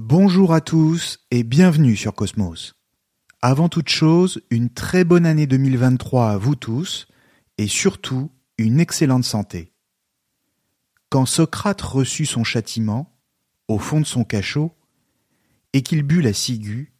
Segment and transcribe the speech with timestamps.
[0.00, 2.76] Bonjour à tous et bienvenue sur Cosmos.
[3.42, 7.08] Avant toute chose, une très bonne année 2023 à vous tous
[7.58, 9.72] et surtout une excellente santé.
[11.08, 13.18] Quand Socrate reçut son châtiment,
[13.66, 14.72] au fond de son cachot,
[15.72, 16.92] et qu'il but la ciguë,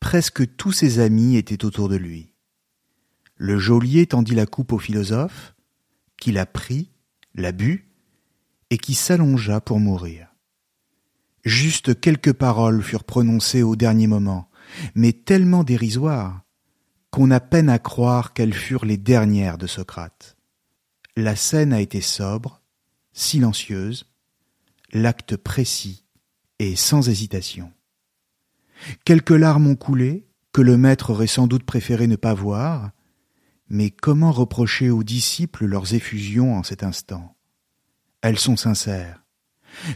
[0.00, 2.32] presque tous ses amis étaient autour de lui.
[3.36, 5.54] Le geôlier tendit la coupe au philosophe,
[6.16, 6.90] qui la prit,
[7.34, 7.86] la but,
[8.70, 10.27] et qui s'allongea pour mourir.
[11.44, 14.50] Juste quelques paroles furent prononcées au dernier moment,
[14.94, 16.42] mais tellement dérisoires
[17.10, 20.36] qu'on a peine à croire qu'elles furent les dernières de Socrate.
[21.16, 22.62] La scène a été sobre,
[23.12, 24.06] silencieuse,
[24.92, 26.04] l'acte précis
[26.58, 27.72] et sans hésitation.
[29.04, 32.90] Quelques larmes ont coulé, que le maître aurait sans doute préféré ne pas voir,
[33.68, 37.36] mais comment reprocher aux disciples leurs effusions en cet instant?
[38.22, 39.24] Elles sont sincères,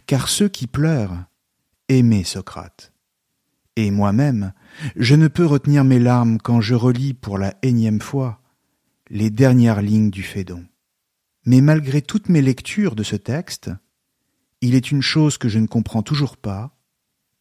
[0.07, 1.25] car ceux qui pleurent
[1.99, 2.93] aimer Socrate.
[3.77, 4.53] Et moi-même,
[4.97, 8.41] je ne peux retenir mes larmes quand je relis pour la énième fois
[9.09, 10.65] les dernières lignes du Phédon.
[11.45, 13.71] Mais malgré toutes mes lectures de ce texte,
[14.61, 16.79] il est une chose que je ne comprends toujours pas,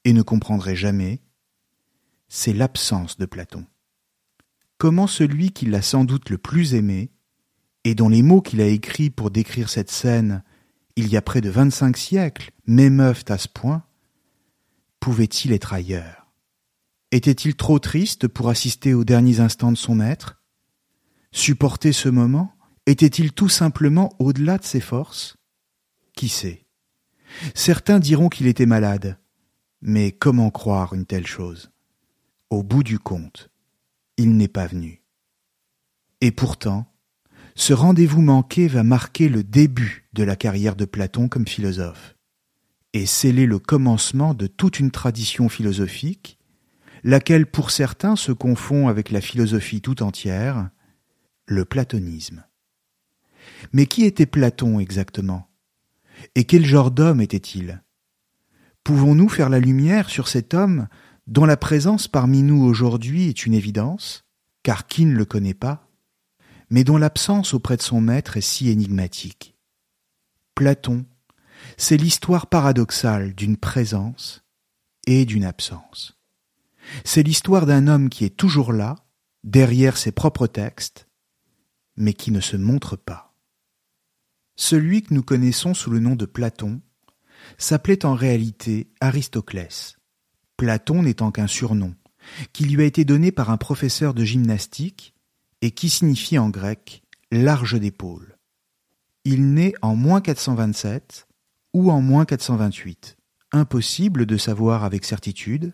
[0.04, 1.22] et ne comprendrai jamais,
[2.28, 3.66] c'est l'absence de Platon.
[4.78, 7.12] Comment celui qui l'a sans doute le plus aimé,
[7.84, 10.44] et dont les mots qu'il a écrits pour décrire cette scène
[10.96, 13.84] il y a près de vingt-cinq siècles m'émeuvent à ce point,
[15.02, 16.32] pouvait-il être ailleurs?
[17.12, 20.42] Était-il trop triste pour assister aux derniers instants de son maître?
[21.34, 22.54] Supporter ce moment?
[22.86, 25.36] Était-il tout simplement au-delà de ses forces?
[26.16, 26.66] Qui sait?
[27.56, 29.20] Certains diront qu'il était malade,
[29.82, 31.72] mais comment croire une telle chose?
[32.50, 33.50] Au bout du compte,
[34.18, 35.02] il n'est pas venu.
[36.22, 36.94] Et pourtant,
[37.56, 42.16] ce rendez-vous manqué va marquer le début de la carrière de Platon comme philosophe
[42.94, 46.38] et sceller le commencement de toute une tradition philosophique,
[47.04, 50.70] laquelle pour certains se confond avec la philosophie tout entière,
[51.46, 52.46] le platonisme.
[53.74, 55.50] Mais qui était Platon exactement?
[56.36, 57.82] Et quel genre d'homme était-il?
[58.84, 60.88] Pouvons-nous faire la lumière sur cet homme
[61.28, 64.26] dont la présence parmi nous aujourd'hui est une évidence,
[64.64, 65.88] car qui ne le connaît pas,
[66.70, 69.56] mais dont l'absence auprès de son maître est si énigmatique?
[70.56, 71.06] Platon
[71.82, 74.46] c'est l'histoire paradoxale d'une présence
[75.08, 76.16] et d'une absence.
[77.04, 78.98] C'est l'histoire d'un homme qui est toujours là,
[79.44, 81.08] derrière ses propres textes,
[81.98, 83.34] mais qui ne se montre pas.
[84.56, 86.82] Celui que nous connaissons sous le nom de Platon
[87.58, 89.98] s'appelait en réalité Aristoclès,
[90.58, 91.96] Platon n'étant qu'un surnom,
[92.54, 95.16] qui lui a été donné par un professeur de gymnastique
[95.64, 98.38] et qui signifie en grec large d'épaule.
[99.26, 101.28] Il naît en moins 427
[101.74, 103.18] ou en moins 428,
[103.52, 105.74] impossible de savoir avec certitude,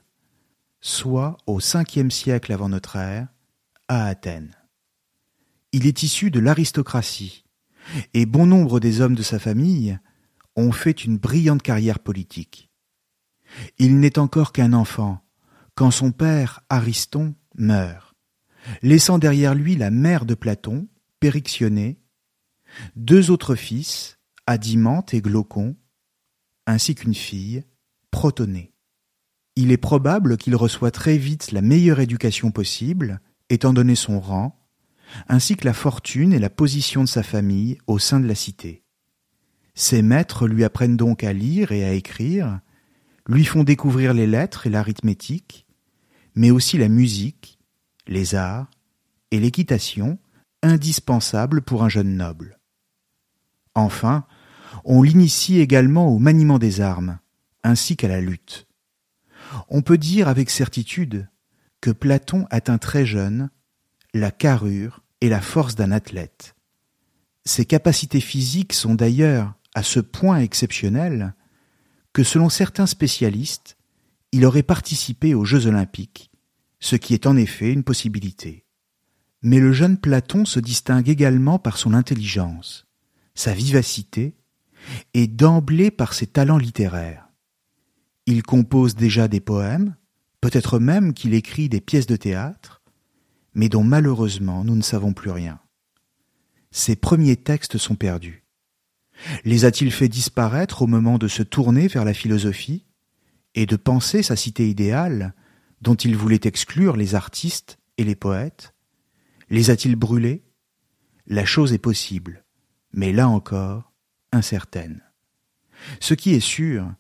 [0.80, 3.28] soit au cinquième siècle avant notre ère,
[3.88, 4.56] à Athènes.
[5.72, 7.46] Il est issu de l'aristocratie,
[8.13, 10.00] et bon nombre des hommes de sa famille
[10.56, 12.69] ont fait une brillante carrière politique.
[13.77, 15.24] Il n'est encore qu'un enfant
[15.75, 18.16] quand son père, Ariston, meurt,
[18.81, 20.88] laissant derrière lui la mère de Platon,
[21.19, 22.00] Périxionée,
[22.95, 24.18] deux autres fils,
[24.48, 25.75] Adimante et Glaucon,
[26.68, 27.64] ainsi qu'une fille,
[28.12, 28.74] Protonée.
[29.56, 34.60] Il est probable qu'il reçoit très vite la meilleure éducation possible, étant donné son rang,
[35.28, 38.84] ainsi que la fortune et la position de sa famille au sein de la cité.
[39.74, 42.60] Ses maîtres lui apprennent donc à lire et à écrire,
[43.28, 45.66] lui font découvrir les lettres et l'arithmétique,
[46.36, 47.60] mais aussi la musique,
[48.08, 48.70] les arts
[49.31, 50.20] et l'équitation,
[50.62, 52.60] indispensables pour un jeune noble.
[53.75, 54.25] Enfin,
[54.89, 57.19] On l'initie également au maniement des armes,
[57.62, 58.68] ainsi qu'à la lutte.
[59.68, 61.28] On peut dire avec certitude
[61.81, 63.50] que Platon atteint très jeune
[64.13, 66.56] la carrure et la force d'un athlète.
[67.44, 71.36] Ses capacités physiques sont d'ailleurs à ce point exceptionnelles
[72.13, 73.75] que selon certains spécialistes,
[74.31, 76.31] il aurait participé aux Jeux olympiques,
[76.80, 78.63] ce qui est en effet une possibilité.
[79.42, 82.88] Mais le jeune Platon se distingue également par son intelligence,
[83.36, 84.38] sa vivacité,
[85.13, 87.29] et d'emblée par ses talents littéraires.
[88.25, 89.95] Il compose déjà des poèmes,
[90.41, 92.81] peut-être même qu'il écrit des pièces de théâtre,
[93.53, 95.59] mais dont malheureusement nous ne savons plus rien.
[96.71, 98.44] Ses premiers textes sont perdus.
[99.45, 102.85] Les a-t-il fait disparaître au moment de se tourner vers la philosophie
[103.56, 105.33] et de penser sa cité idéale
[105.81, 108.75] dont il voulait exclure les artistes et les poètes?
[109.50, 110.44] Les a-t-il brûlés?
[111.25, 112.45] La chose est possible,
[112.94, 113.87] mais là encore,
[116.00, 116.92] Ce qui est sûr,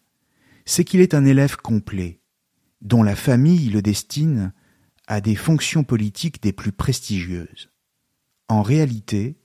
[0.65, 2.21] c'est qu'il est un élève complet,
[2.81, 4.53] dont la famille le destine
[5.07, 7.71] à des fonctions politiques des plus prestigieuses.
[8.49, 9.37] En réalité,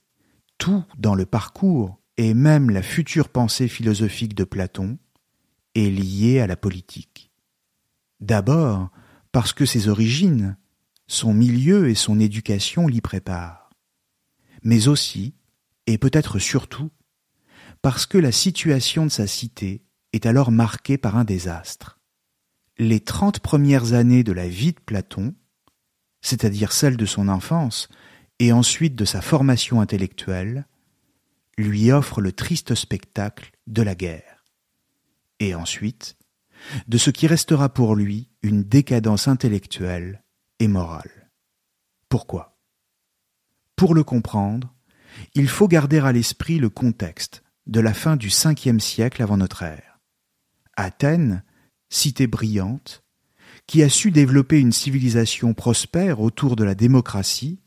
[0.59, 4.99] tout dans le parcours et même la future pensée philosophique de Platon
[5.75, 7.33] est liée à la politique.
[8.21, 8.91] D'abord
[9.33, 10.56] parce que ses origines,
[11.06, 13.71] son milieu et son éducation l'y préparent,
[14.62, 15.35] mais aussi,
[15.87, 16.91] et peut-être surtout,
[17.82, 21.99] parce que la situation de sa cité est alors marquée par un désastre.
[22.79, 25.34] Les trente premières années de la vie de Platon,
[26.20, 27.88] c'est-à-dire celles de son enfance
[28.38, 30.67] et ensuite de sa formation intellectuelle,
[31.58, 34.44] lui offre le triste spectacle de la guerre.
[35.40, 36.17] Et ensuite,
[36.87, 40.23] de ce qui restera pour lui une décadence intellectuelle
[40.61, 41.31] et morale.
[42.08, 42.56] Pourquoi?
[43.75, 44.73] Pour le comprendre,
[45.34, 49.62] il faut garder à l'esprit le contexte de la fin du cinquième siècle avant notre
[49.62, 50.00] ère.
[50.76, 51.44] Athènes,
[51.88, 53.03] cité brillante,
[53.67, 57.61] qui a su développer une civilisation prospère autour de la démocratie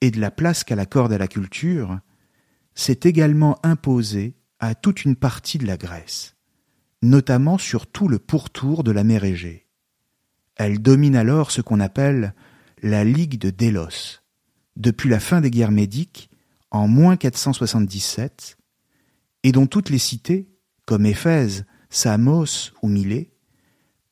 [0.00, 1.98] et de la place qu'elle accorde à la culture,
[2.74, 6.36] s'est également imposé à toute une partie de la Grèce,
[7.02, 9.66] notamment sur tout le pourtour de la mer Égée.
[10.56, 12.34] Elle domine alors ce qu'on appelle
[12.82, 14.20] la Ligue de Délos,
[14.76, 16.30] depuis la fin des guerres médiques,
[16.70, 18.56] en moins 477,
[19.42, 20.48] et dont toutes les cités,
[20.86, 23.32] comme Éphèse, Samos ou Milet,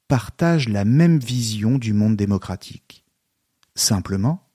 [0.09, 3.05] partagent la même vision du monde démocratique.
[3.75, 4.49] Simplement,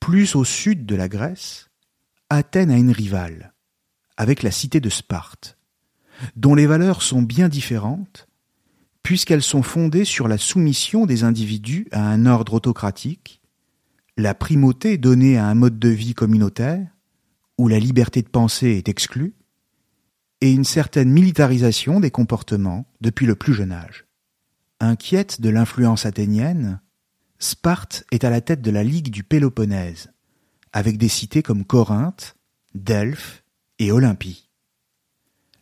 [0.00, 1.68] plus au sud de la Grèce,
[2.30, 3.54] Athènes a une rivale,
[4.16, 5.58] avec la cité de Sparte,
[6.36, 8.28] dont les valeurs sont bien différentes,
[9.02, 13.40] puisqu'elles sont fondées sur la soumission des individus à un ordre autocratique,
[14.16, 16.88] la primauté donnée à un mode de vie communautaire,
[17.56, 19.34] où la liberté de penser est exclue,
[20.40, 24.06] et une certaine militarisation des comportements depuis le plus jeune âge.
[24.80, 26.80] Inquiète de l'influence athénienne,
[27.38, 30.12] Sparte est à la tête de la Ligue du Péloponnèse,
[30.72, 32.36] avec des cités comme Corinthe,
[32.74, 33.44] Delphes
[33.78, 34.50] et Olympie.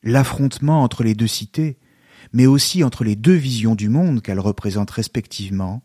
[0.03, 1.79] L'affrontement entre les deux cités,
[2.33, 5.83] mais aussi entre les deux visions du monde qu'elles représentent respectivement,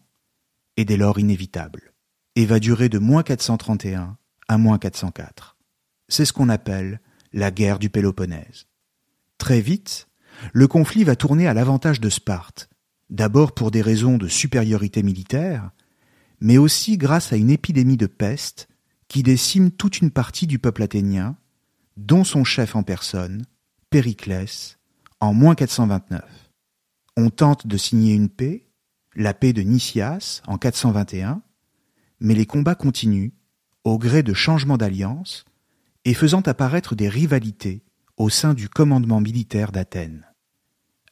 [0.78, 1.94] est dès lors inévitable,
[2.36, 4.18] et va durer de moins 431
[4.48, 5.58] à moins 404.
[6.10, 7.00] C'est ce qu'on appelle
[7.32, 8.66] la guerre du Péloponnèse.
[9.42, 10.08] Très vite,
[10.54, 12.70] le conflit va tourner à l'avantage de Sparte,
[13.10, 15.72] d'abord pour des raisons de supériorité militaire,
[16.42, 18.70] mais aussi grâce à une épidémie de peste
[19.08, 21.38] qui décime toute une partie du peuple athénien,
[21.98, 23.42] dont son chef en personne,
[23.90, 24.78] Périclès,
[25.20, 26.22] en moins 429.
[27.18, 28.68] On tente de signer une paix,
[29.16, 31.42] la paix de Nicias en 421,
[32.20, 33.32] mais les combats continuent,
[33.86, 35.46] au gré de changements d'alliance,
[36.06, 37.84] et faisant apparaître des rivalités
[38.18, 40.28] au sein du commandement militaire d'Athènes.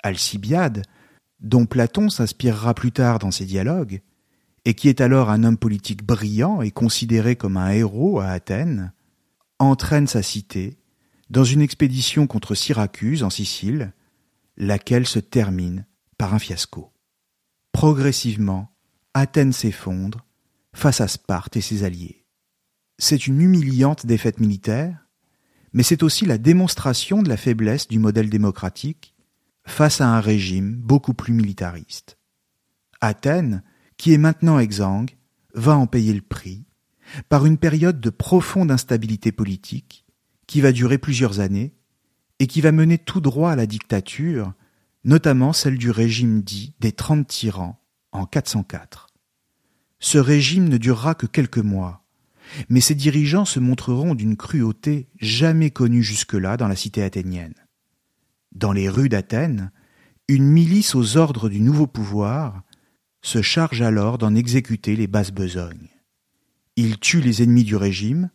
[0.03, 0.83] Alcibiade,
[1.39, 4.01] dont Platon s'inspirera plus tard dans ses dialogues,
[4.65, 8.93] et qui est alors un homme politique brillant et considéré comme un héros à Athènes,
[9.57, 10.77] entraîne sa cité
[11.29, 13.93] dans une expédition contre Syracuse en Sicile,
[14.57, 15.85] laquelle se termine
[16.17, 16.91] par un fiasco.
[17.71, 18.69] Progressivement,
[19.13, 20.25] Athènes s'effondre
[20.73, 22.25] face à Sparte et ses alliés.
[22.97, 25.07] C'est une humiliante défaite militaire,
[25.73, 29.15] mais c'est aussi la démonstration de la faiblesse du modèle démocratique
[29.65, 32.17] face à un régime beaucoup plus militariste.
[33.01, 33.63] Athènes
[33.99, 35.11] qui est maintenant exsangue,
[35.53, 36.63] va en payer le prix
[37.27, 40.05] par une période de profonde instabilité politique
[40.47, 41.75] qui va durer plusieurs années
[42.39, 44.53] et qui va mener tout droit à la dictature,
[45.03, 47.79] notamment celle du régime dit des Trente Tyrans
[48.11, 49.07] en 404.
[49.99, 52.05] Ce régime ne durera que quelques mois,
[52.69, 57.55] mais ses dirigeants se montreront d'une cruauté jamais connue jusque-là dans la cité athénienne.
[58.51, 59.71] dans les rues d'Athènes,
[60.27, 62.63] une milice aux ordres du nouveau pouvoir
[63.21, 65.89] se charge alors d'en exécuter les basses besognes.
[66.75, 68.29] Ils tuent les ennemis du régime,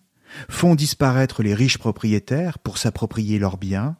[0.48, 3.96] font disparaître les riches propriétaires pour s'approprier leurs biens,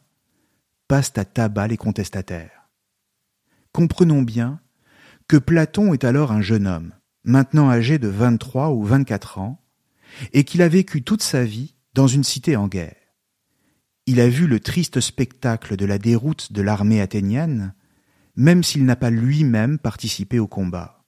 [0.87, 2.69] passent à tabac les contestataires.
[3.71, 4.59] Comprenons bien
[5.27, 6.93] que Platon est alors un jeune homme,
[7.23, 9.64] maintenant âgé de 23 ou 24 ans,
[10.33, 12.95] et qu'il a vécu toute sa vie dans une cité en guerre.
[14.05, 17.73] Il a vu le triste spectacle de la déroute de l'armée athénienne,
[18.35, 21.05] même s'il n'a pas lui-même participé au combat.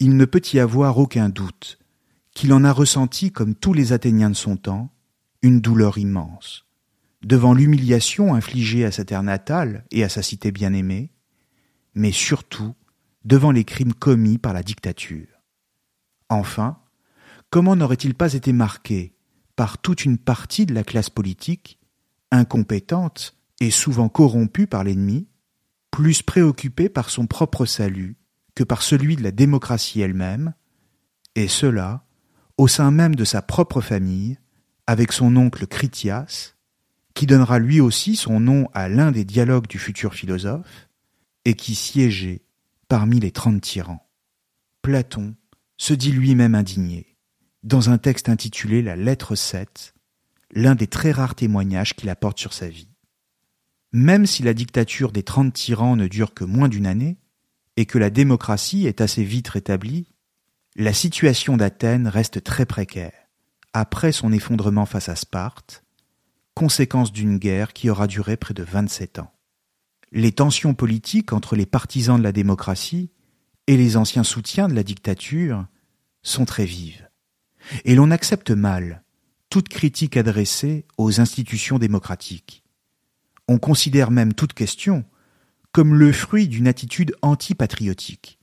[0.00, 1.78] Il ne peut y avoir aucun doute
[2.34, 4.90] qu'il en a ressenti, comme tous les Athéniens de son temps,
[5.40, 6.66] une douleur immense,
[7.22, 11.12] devant l'humiliation infligée à sa terre natale et à sa cité bien-aimée,
[11.94, 12.74] mais surtout
[13.24, 15.28] devant les crimes commis par la dictature.
[16.28, 16.78] Enfin,
[17.56, 19.14] comment n'aurait-il pas été marqué
[19.56, 21.80] par toute une partie de la classe politique,
[22.30, 25.26] incompétente et souvent corrompue par l'ennemi,
[25.90, 28.18] plus préoccupée par son propre salut
[28.54, 30.52] que par celui de la démocratie elle-même,
[31.34, 32.04] et cela
[32.58, 34.36] au sein même de sa propre famille,
[34.86, 36.56] avec son oncle Critias,
[37.14, 40.90] qui donnera lui aussi son nom à l'un des dialogues du futur philosophe,
[41.46, 42.42] et qui siégeait
[42.86, 44.06] parmi les trente tyrans?
[44.82, 45.34] Platon
[45.78, 47.15] se dit lui-même indigné,
[47.66, 49.92] dans un texte intitulé La lettre 7,
[50.52, 52.92] l'un des très rares témoignages qu'il apporte sur sa vie.
[53.90, 57.18] Même si la dictature des trente tyrans ne dure que moins d'une année,
[57.76, 60.06] et que la démocratie est assez vite rétablie,
[60.76, 63.12] la situation d'Athènes reste très précaire,
[63.72, 65.82] après son effondrement face à Sparte,
[66.54, 69.32] conséquence d'une guerre qui aura duré près de 27 ans.
[70.12, 73.10] Les tensions politiques entre les partisans de la démocratie
[73.66, 75.66] et les anciens soutiens de la dictature
[76.22, 77.05] sont très vives,
[77.84, 79.02] et l'on accepte mal
[79.50, 82.64] toute critique adressée aux institutions démocratiques.
[83.48, 85.04] On considère même toute question
[85.72, 88.38] comme le fruit d'une attitude antipatriotique.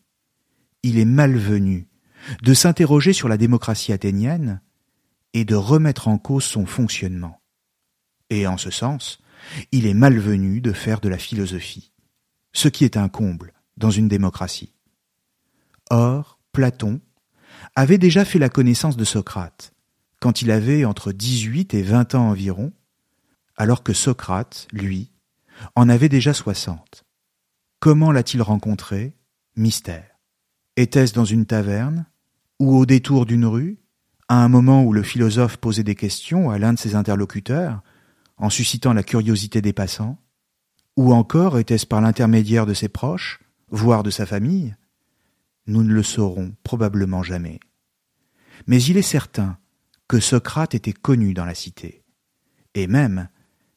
[0.84, 1.88] Il est malvenu
[2.42, 4.62] de s'interroger sur la démocratie athénienne
[5.34, 7.42] et de remettre en cause son fonctionnement.
[8.30, 9.20] Et en ce sens,
[9.72, 11.92] il est malvenu de faire de la philosophie,
[12.53, 14.74] ce qui est un comble dans une démocratie.
[15.89, 17.01] Or, Platon
[17.75, 19.74] avait déjà fait la connaissance de Socrate,
[20.20, 22.72] quand il avait entre dix-huit et vingt ans environ,
[23.58, 25.12] alors que Socrate, lui,
[25.75, 27.06] en avait déjà soixante.
[27.80, 29.15] Comment l'a-t-il rencontré?
[29.56, 30.20] Mystère.
[30.77, 32.06] Était-ce dans une taverne
[32.60, 33.77] ou au détour d'une rue,
[34.30, 37.82] à un moment où le philosophe posait des questions à l'un de ses interlocuteurs,
[38.38, 40.18] en suscitant la curiosité des passants,
[40.96, 44.75] ou encore était-ce par l'intermédiaire de ses proches, voire de sa famille?
[45.67, 47.60] Nous ne le saurons probablement jamais.
[48.67, 49.58] Mais il est certain
[50.08, 52.03] que Socrate était connu dans la cité,
[52.74, 53.29] et même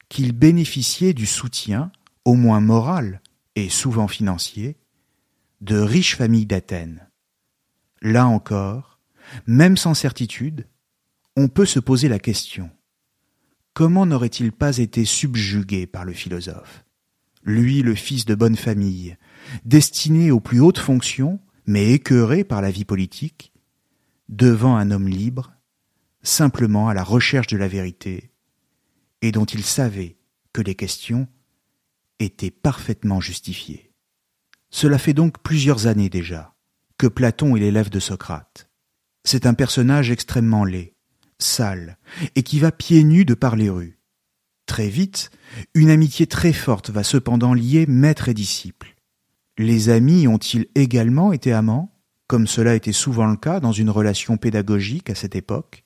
[0.08, 1.90] qu'il bénéficiait du soutien,
[2.24, 3.22] au moins moral
[3.54, 4.76] et souvent financier,
[5.60, 7.08] de riches familles d'Athènes.
[8.02, 9.00] Là encore,
[9.46, 10.66] même sans certitude,
[11.36, 12.70] on peut se poser la question.
[13.72, 16.84] Comment n'aurait-il pas été subjugué par le philosophe?
[17.42, 19.16] Lui, le fils de bonne famille,
[19.64, 23.52] destiné aux plus hautes fonctions, mais écœuré par la vie politique,
[24.28, 25.52] devant un homme libre,
[26.23, 28.30] simplement à la recherche de la vérité,
[29.23, 30.16] et dont il savait
[30.52, 31.28] que les questions
[32.18, 33.92] étaient parfaitement justifiées.
[34.70, 36.54] Cela fait donc plusieurs années déjà
[36.99, 38.68] que Platon est l'élève de Socrate.
[39.25, 40.94] C'est un personnage extrêmement laid,
[41.38, 41.99] sale,
[42.35, 43.99] et qui va pieds nus de par les rues.
[44.66, 45.30] Très vite,
[45.75, 48.95] une amitié très forte va cependant lier maître et disciple.
[49.58, 51.92] Les amis ont-ils également été amants,
[52.26, 55.84] comme cela était souvent le cas dans une relation pédagogique à cette époque?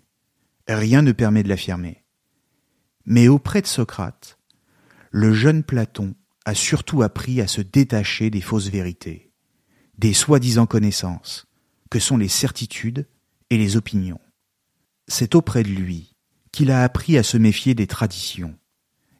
[0.68, 2.04] Rien ne permet de l'affirmer.
[3.06, 4.38] Mais auprès de Socrate,
[5.10, 9.30] le jeune Platon a surtout appris à se détacher des fausses vérités
[10.00, 11.46] des soi-disant connaissances,
[11.90, 13.06] que sont les certitudes
[13.50, 14.20] et les opinions.
[15.08, 16.14] C'est auprès de lui
[16.52, 18.56] qu'il a appris à se méfier des traditions,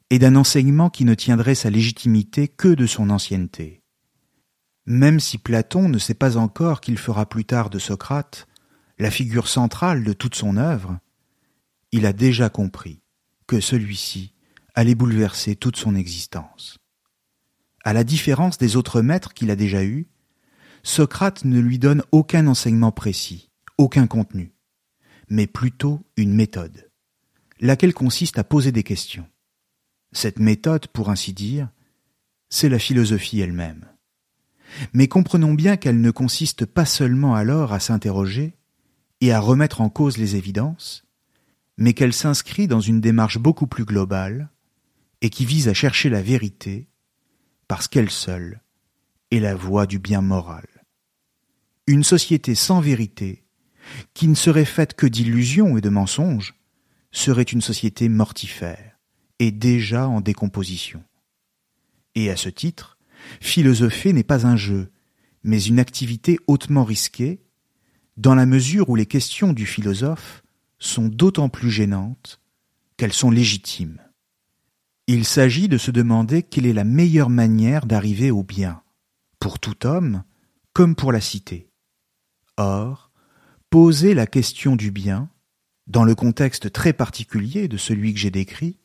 [0.09, 3.80] et d'un enseignement qui ne tiendrait sa légitimité que de son ancienneté.
[4.85, 8.47] Même si Platon ne sait pas encore qu'il fera plus tard de Socrate
[8.97, 10.99] la figure centrale de toute son œuvre,
[11.91, 13.01] il a déjà compris
[13.47, 14.33] que celui-ci
[14.75, 16.77] allait bouleverser toute son existence.
[17.83, 20.07] À la différence des autres maîtres qu'il a déjà eus,
[20.83, 24.53] Socrate ne lui donne aucun enseignement précis, aucun contenu,
[25.29, 26.89] mais plutôt une méthode,
[27.59, 29.27] laquelle consiste à poser des questions.
[30.11, 31.69] Cette méthode, pour ainsi dire,
[32.49, 33.85] c'est la philosophie elle-même.
[34.93, 38.55] Mais comprenons bien qu'elle ne consiste pas seulement alors à s'interroger
[39.21, 41.05] et à remettre en cause les évidences,
[41.77, 44.49] mais qu'elle s'inscrit dans une démarche beaucoup plus globale
[45.21, 46.87] et qui vise à chercher la vérité
[47.67, 48.61] parce qu'elle seule
[49.31, 50.67] est la voie du bien moral.
[51.87, 53.43] Une société sans vérité,
[54.13, 56.55] qui ne serait faite que d'illusions et de mensonges,
[57.11, 58.97] serait une société mortifère
[59.39, 61.03] et déjà en décomposition.
[62.15, 62.97] Et à ce titre,
[63.39, 64.91] philosopher n'est pas un jeu,
[65.43, 67.41] mais une activité hautement risquée,
[68.17, 70.43] dans la mesure où les questions du philosophe
[70.79, 72.41] sont d'autant plus gênantes
[72.97, 74.01] qu'elles sont légitimes.
[75.07, 78.81] Il s'agit de se demander quelle est la meilleure manière d'arriver au bien,
[79.39, 80.23] pour tout homme
[80.73, 81.69] comme pour la cité.
[82.57, 83.11] Or,
[83.69, 85.29] poser la question du bien,
[85.87, 88.79] dans le contexte très particulier de celui que j'ai décrit,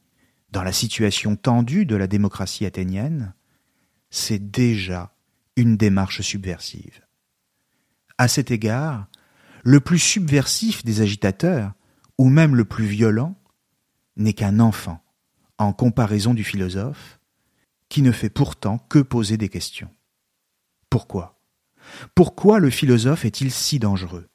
[0.50, 3.35] dans la situation tendue de la démocratie athénienne,
[4.16, 5.14] c'est déjà
[5.56, 7.02] une démarche subversive.
[8.18, 9.08] À cet égard,
[9.62, 11.75] le plus subversif des agitateurs,
[12.18, 13.35] ou même le plus violent,
[14.16, 15.04] n'est qu'un enfant,
[15.58, 17.20] en comparaison du philosophe,
[17.88, 19.90] qui ne fait pourtant que poser des questions.
[20.88, 21.38] Pourquoi?
[22.14, 24.28] Pourquoi le philosophe est-il si dangereux?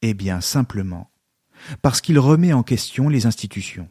[0.00, 1.10] Eh bien simplement
[1.82, 3.88] parce qu'il remet en question les institutions,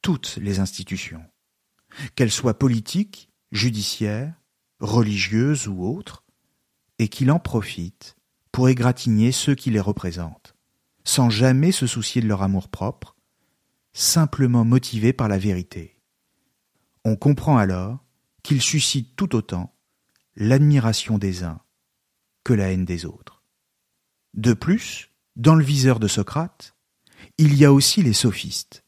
[0.00, 1.24] toutes les institutions,
[2.14, 4.34] qu'elles soient politiques, judiciaires,
[4.80, 6.24] religieuses ou autres,
[6.98, 8.16] et qu'il en profite
[8.52, 10.54] pour égratigner ceux qui les représentent,
[11.04, 13.16] sans jamais se soucier de leur amour-propre,
[13.92, 16.00] simplement motivé par la vérité.
[17.04, 18.04] On comprend alors
[18.42, 19.74] qu'il suscite tout autant
[20.36, 21.60] l'admiration des uns
[22.44, 23.42] que la haine des autres.
[24.34, 26.76] De plus, dans le viseur de Socrate,
[27.38, 28.84] il y a aussi les sophistes,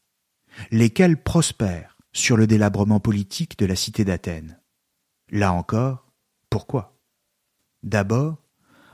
[0.71, 4.59] lesquels prospèrent sur le délabrement politique de la cité d'Athènes.
[5.29, 6.11] Là encore,
[6.49, 6.99] pourquoi?
[7.83, 8.43] D'abord,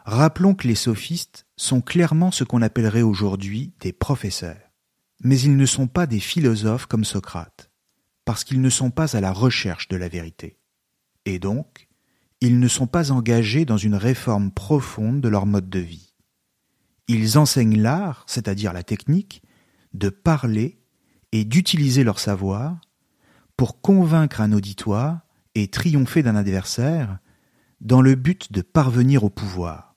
[0.06, 4.72] rappelons que les sophistes sont clairement ce qu'on appellerait aujourd'hui des professeurs.
[5.24, 7.72] Mais ils ne sont pas des philosophes comme Socrate,
[8.24, 10.60] parce qu'ils ne sont pas à la recherche de la vérité.
[11.26, 11.88] Et donc,
[12.40, 16.14] ils ne sont pas engagés dans une réforme profonde de leur mode de vie.
[17.08, 19.42] Ils enseignent l'art, c'est-à-dire la technique,
[19.94, 20.80] de parler
[21.32, 22.80] et d'utiliser leur savoir
[23.58, 25.22] pour convaincre un auditoire
[25.56, 27.18] et triompher d'un adversaire
[27.82, 29.96] dans le but de parvenir au pouvoir.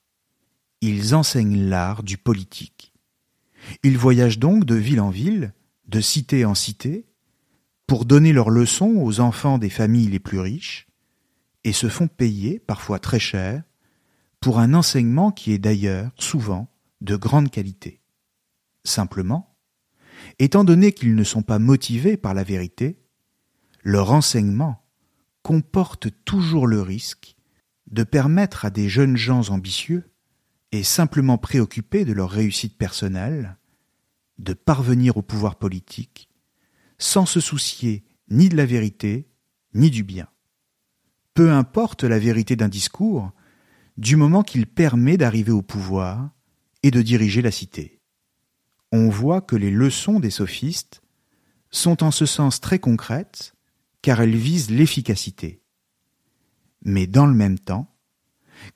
[0.81, 2.93] Ils enseignent l'art du politique.
[3.83, 5.53] Ils voyagent donc de ville en ville,
[5.87, 7.05] de cité en cité,
[7.85, 10.87] pour donner leurs leçons aux enfants des familles les plus riches,
[11.63, 13.63] et se font payer, parfois très cher,
[14.39, 18.01] pour un enseignement qui est d'ailleurs souvent de grande qualité.
[18.83, 19.55] Simplement,
[20.39, 23.00] étant donné qu'ils ne sont pas motivés par la vérité,
[23.83, 24.85] leur enseignement
[25.43, 27.35] comporte toujours le risque
[27.89, 30.11] de permettre à des jeunes gens ambitieux
[30.71, 33.57] et simplement préoccupés de leur réussite personnelle
[34.37, 36.29] de parvenir au pouvoir politique
[36.97, 39.29] sans se soucier ni de la vérité
[39.73, 40.27] ni du bien.
[41.33, 43.31] Peu importe la vérité d'un discours,
[43.97, 46.29] du moment qu'il permet d'arriver au pouvoir
[46.83, 48.01] et de diriger la cité
[48.91, 51.01] on voit que les leçons des sophistes
[51.69, 53.53] sont en ce sens très concrètes,
[54.01, 55.61] car elles visent l'efficacité,
[56.83, 57.87] mais dans le même temps,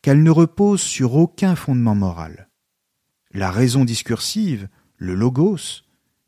[0.02, 2.50] qu'elles ne reposent sur aucun fondement moral.
[3.32, 5.84] La raison discursive, le logos,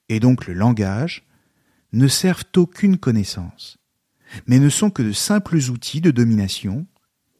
[0.10, 1.26] et donc le langage,
[1.94, 3.78] ne servent aucune connaissance,
[4.46, 6.86] mais ne sont que de simples outils de domination,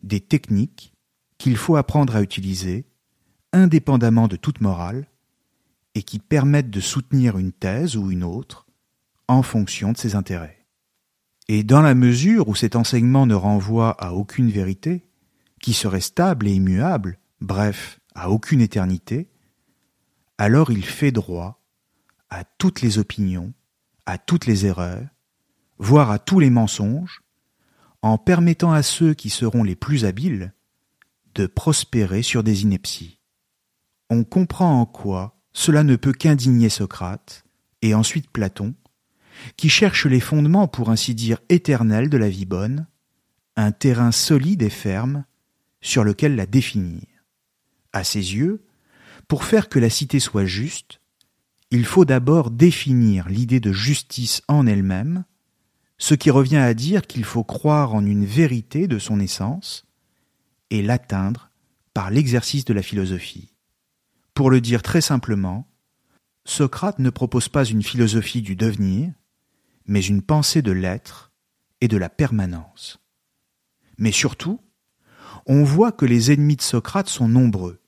[0.04, 0.94] des techniques
[1.38, 2.86] qu'il faut apprendre à utiliser,
[3.54, 5.08] indépendamment de toute morale,
[5.96, 8.68] et qui permettent de soutenir une thèse ou une autre
[9.28, 10.57] en fonction de ses intérêts.
[11.48, 15.06] Et dans la mesure où cet enseignement ne renvoie à aucune vérité,
[15.62, 19.30] qui serait stable et immuable, bref, à aucune éternité,
[20.38, 21.64] alors il fait droit
[22.30, 23.54] à toutes les opinions,
[24.06, 25.08] à toutes les erreurs,
[25.78, 27.24] voire à tous les mensonges,
[28.02, 30.54] en permettant à ceux qui seront les plus habiles
[31.36, 33.20] de prospérer sur des inepties.
[34.10, 37.44] On comprend en quoi cela ne peut qu'indigner Socrate,
[37.82, 38.76] et ensuite Platon,
[39.56, 42.88] qui cherchent les fondements, pour ainsi dire, éternels de la vie bonne,
[43.56, 45.26] un terrain solide et ferme
[45.82, 47.06] sur lequel la définir.
[47.94, 48.64] À ses yeux,
[49.28, 51.02] pour faire que la cité soit juste,
[51.72, 55.26] il faut d'abord définir l'idée de justice en elle-même,
[55.98, 59.86] ce qui revient à dire qu'il faut croire en une vérité de son essence
[60.70, 61.50] et l'atteindre
[61.94, 63.54] par l'exercice de la philosophie.
[64.34, 65.68] Pour le dire très simplement,
[66.46, 69.12] Socrate ne propose pas une philosophie du devenir,
[69.88, 71.32] mais une pensée de l'être
[71.82, 73.00] et de la permanence.
[73.98, 74.62] Mais surtout,
[75.46, 77.82] on voit que les ennemis de Socrate sont nombreux,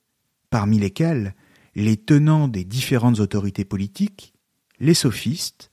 [0.49, 1.35] parmi lesquels
[1.75, 4.33] les tenants des différentes autorités politiques,
[4.79, 5.69] les sophistes,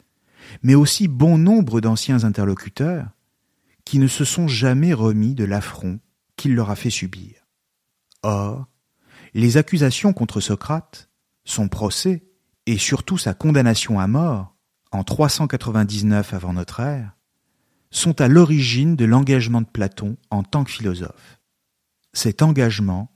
[0.62, 3.09] mais aussi bon nombre d'anciens interlocuteurs
[3.85, 6.01] qui ne se sont jamais remis de l'affront
[6.37, 7.47] qu'il leur a fait subir.
[8.23, 8.67] Or,
[9.33, 11.09] les accusations contre Socrate,
[11.45, 12.27] son procès
[12.67, 14.56] et surtout sa condamnation à mort
[14.97, 17.17] en 399 avant notre ère,
[17.91, 21.39] sont à l'origine de l'engagement de Platon en tant que philosophe.
[22.15, 23.11] Cet engagement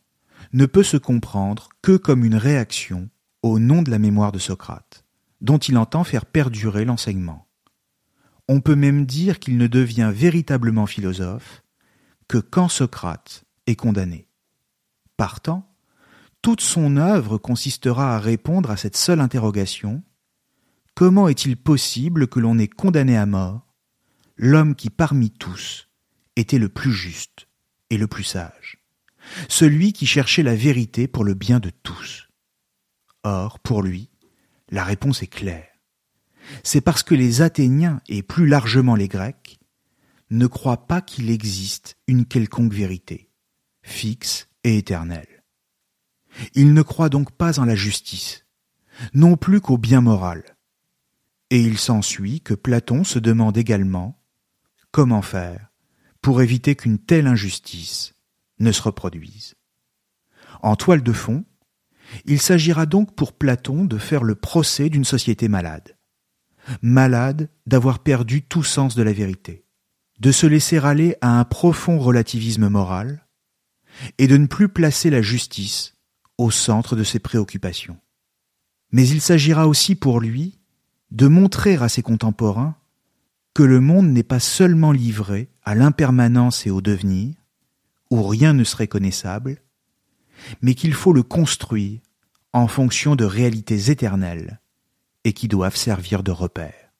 [0.53, 3.09] ne peut se comprendre que comme une réaction
[3.43, 5.05] au nom de la mémoire de Socrate,
[5.41, 7.47] dont il entend faire perdurer l'enseignement.
[8.47, 11.63] On peut même dire qu'il ne devient véritablement philosophe
[12.29, 14.29] que quand Socrate est condamné.
[15.17, 15.67] Partant,
[16.43, 20.03] toute son œuvre consistera à répondre à cette seule interrogation
[20.95, 23.75] Comment est-il possible que l'on ait condamné à mort
[24.37, 25.89] l'homme qui parmi tous
[26.37, 27.47] était le plus juste
[27.91, 28.79] et le plus sage,
[29.49, 32.29] celui qui cherchait la vérité pour le bien de tous?
[33.23, 34.11] Or, pour lui,
[34.71, 35.69] la réponse est claire.
[36.65, 39.59] C'est parce que les Athéniens et plus largement les Grecs
[40.31, 43.31] ne croient pas qu'il existe une quelconque vérité,
[43.83, 45.45] fixe et éternelle.
[46.55, 48.47] Ils ne croient donc pas en la justice,
[49.15, 50.45] non plus qu'au bien moral.
[51.51, 54.23] Et il s'ensuit que Platon se demande également
[54.93, 55.71] comment faire
[56.23, 58.15] pour éviter qu'une telle injustice
[58.59, 59.55] ne se reproduise.
[60.63, 61.45] En toile de fond,
[62.25, 65.97] il s'agira donc pour Platon de faire le procès d'une société malade.
[66.83, 69.65] Malade d'avoir perdu tout sens de la vérité,
[70.21, 73.27] de se laisser aller à un profond relativisme moral,
[74.19, 75.97] et de ne plus placer la justice
[76.39, 77.99] au centre de ses préoccupations.
[78.93, 80.60] Mais il s'agira aussi pour lui
[81.11, 82.77] de montrer à ses contemporains
[83.55, 87.35] que le monde n'est pas seulement livré à l'impermanence et au devenir,
[88.11, 89.59] où rien ne serait connaissable,
[90.63, 92.01] mais qu'il faut le construire
[92.53, 94.61] en fonction de réalités éternelles
[95.25, 96.93] et qui doivent servir de repère.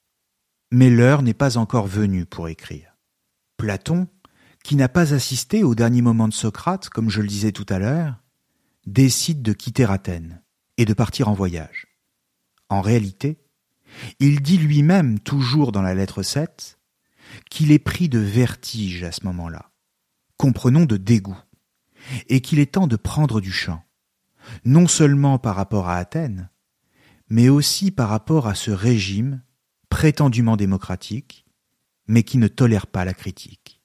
[0.71, 2.95] Mais l'heure n'est pas encore venue pour écrire.
[3.57, 4.07] Platon,
[4.63, 7.79] qui n'a pas assisté au dernier moment de Socrate, comme je le disais tout à
[7.79, 8.21] l'heure,
[8.85, 10.41] décide de quitter Athènes
[10.77, 11.87] et de partir en voyage.
[12.69, 13.40] En réalité,
[14.19, 16.79] il dit lui-même, toujours dans la lettre 7,
[17.49, 19.71] qu'il est pris de vertige à ce moment-là,
[20.37, 21.37] comprenons de dégoût,
[22.27, 23.83] et qu'il est temps de prendre du champ,
[24.65, 26.49] non seulement par rapport à Athènes,
[27.29, 29.41] mais aussi par rapport à ce régime
[29.89, 31.45] prétendument démocratique,
[32.07, 33.81] mais qui ne tolère pas la critique.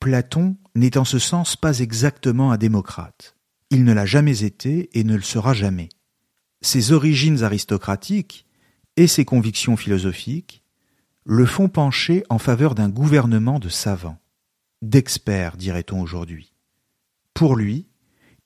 [0.00, 3.36] Platon n'est en ce sens pas exactement un démocrate.
[3.70, 5.88] Il ne l'a jamais été et ne le sera jamais.
[6.62, 8.46] Ses origines aristocratiques
[8.98, 10.64] et ses convictions philosophiques
[11.24, 14.18] le font pencher en faveur d'un gouvernement de savants,
[14.82, 16.52] d'experts, dirait-on aujourd'hui.
[17.32, 17.86] Pour lui,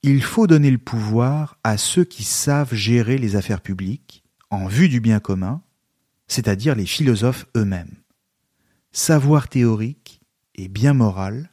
[0.03, 4.91] il faut donner le pouvoir à ceux qui savent gérer les affaires publiques en vue
[4.91, 5.63] du bien commun,
[6.29, 7.97] c'est-à-dire les philosophes eux-mêmes.
[8.91, 10.21] Savoir théorique
[10.55, 11.51] et bien moral,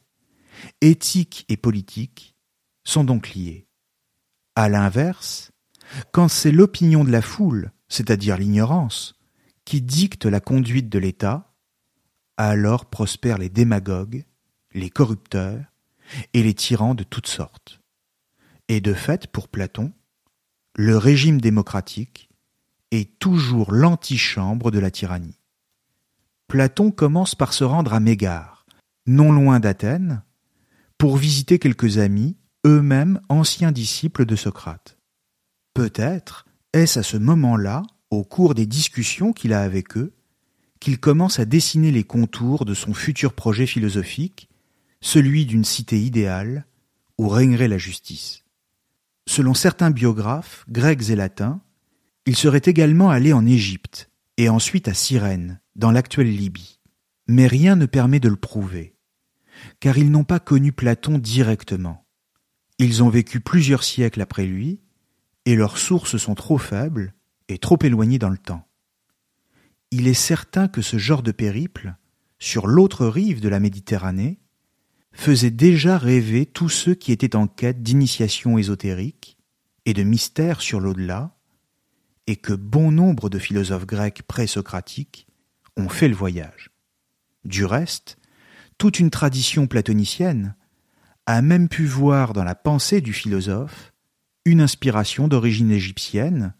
[0.82, 2.36] éthique et politique
[2.84, 3.66] sont donc liés.
[4.56, 5.52] À l'inverse,
[6.12, 9.14] quand c'est l'opinion de la foule c'est-à-dire l'ignorance,
[9.66, 11.52] qui dicte la conduite de l'État,
[12.38, 14.24] alors prospèrent les démagogues,
[14.72, 15.62] les corrupteurs
[16.32, 17.80] et les tyrans de toutes sortes.
[18.68, 19.92] Et de fait, pour Platon,
[20.74, 22.30] le régime démocratique
[22.90, 25.38] est toujours l'antichambre de la tyrannie.
[26.48, 28.64] Platon commence par se rendre à Mégare,
[29.06, 30.22] non loin d'Athènes,
[30.98, 34.98] pour visiter quelques amis, eux-mêmes anciens disciples de Socrate.
[35.74, 40.12] Peut-être est-ce à ce moment-là, au cours des discussions qu'il a avec eux,
[40.78, 44.48] qu'il commence à dessiner les contours de son futur projet philosophique,
[45.00, 46.66] celui d'une cité idéale
[47.18, 48.44] où régnerait la justice?
[49.26, 51.60] Selon certains biographes, grecs et latins,
[52.26, 56.78] il serait également allé en Égypte et ensuite à Cyrène, dans l'actuelle Libye.
[57.26, 58.96] Mais rien ne permet de le prouver,
[59.78, 62.06] car ils n'ont pas connu Platon directement.
[62.78, 64.80] Ils ont vécu plusieurs siècles après lui,
[65.46, 67.14] et leurs sources sont trop faibles
[67.48, 68.66] et trop éloignées dans le temps.
[69.90, 71.94] Il est certain que ce genre de périple,
[72.38, 74.40] sur l'autre rive de la Méditerranée,
[75.12, 79.36] faisait déjà rêver tous ceux qui étaient en quête d'initiation ésotérique
[79.84, 81.36] et de mystère sur l'au-delà,
[82.26, 85.26] et que bon nombre de philosophes grecs présocratiques
[85.76, 86.70] ont fait le voyage.
[87.44, 88.18] Du reste,
[88.78, 90.54] toute une tradition platonicienne
[91.26, 93.89] a même pu voir dans la pensée du philosophe
[94.50, 96.54] une inspiration d'origine égyptienne,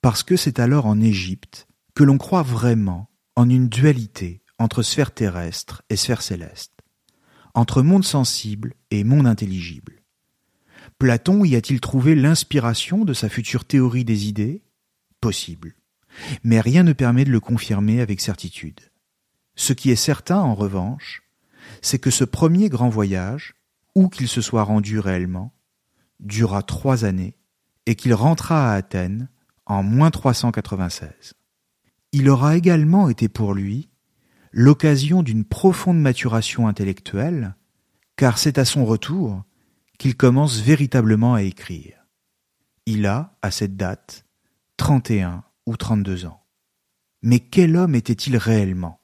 [0.00, 5.12] parce que c'est alors en Égypte que l'on croit vraiment en une dualité entre sphère
[5.12, 6.72] terrestre et sphère céleste,
[7.54, 10.02] entre monde sensible et monde intelligible.
[10.98, 14.62] Platon y a-t-il trouvé l'inspiration de sa future théorie des idées?
[15.20, 15.74] Possible.
[16.42, 18.80] mais rien ne permet de le confirmer avec certitude.
[19.54, 21.22] Ce qui est certain, en revanche,
[21.80, 23.54] c'est que ce premier grand voyage,
[23.94, 25.54] où qu'il se soit rendu réellement,
[26.22, 27.36] dura trois années
[27.86, 29.28] et qu'il rentra à Athènes
[29.66, 31.34] en moins 396.
[32.12, 33.90] Il aura également été pour lui
[34.52, 37.56] l'occasion d'une profonde maturation intellectuelle,
[38.16, 39.42] car c'est à son retour
[39.98, 42.06] qu'il commence véritablement à écrire.
[42.86, 44.26] Il a, à cette date,
[44.76, 46.42] 31 ou 32 ans.
[47.22, 49.00] Mais quel homme était-il réellement?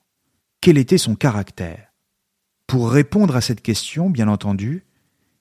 [0.61, 1.93] Quel était son caractère?
[2.67, 4.85] Pour répondre à cette question, bien entendu,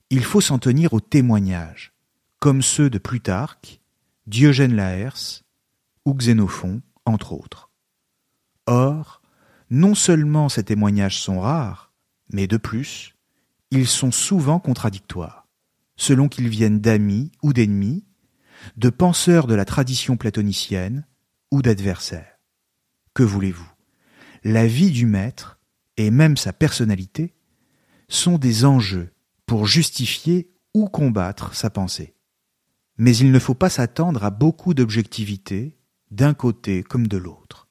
[0.10, 1.93] il faut s'en tenir aux témoignages,
[2.39, 3.82] comme ceux de Plutarque,
[4.26, 5.43] Diogène Laërce
[6.06, 7.70] ou Xénophon, entre autres.
[8.65, 9.22] Or,
[9.70, 11.91] non seulement ces témoignages sont rares,
[12.32, 13.15] mais de plus,
[13.72, 15.48] ils sont souvent contradictoires,
[15.98, 18.06] selon qu'ils viennent d'amis ou d'ennemis,
[18.78, 21.06] de penseurs de la tradition platonicienne
[21.52, 22.39] ou d'adversaires.
[23.13, 23.70] Que voulez-vous?
[24.43, 25.60] La vie du maître,
[25.98, 27.34] et même sa personnalité,
[28.08, 29.12] sont des enjeux
[29.47, 32.13] pour justifier ou combattre sa pensée.
[32.97, 35.77] Mais il ne faut pas s'attendre à beaucoup d'objectivité,
[36.12, 37.67] d'un côté comme de l'autre.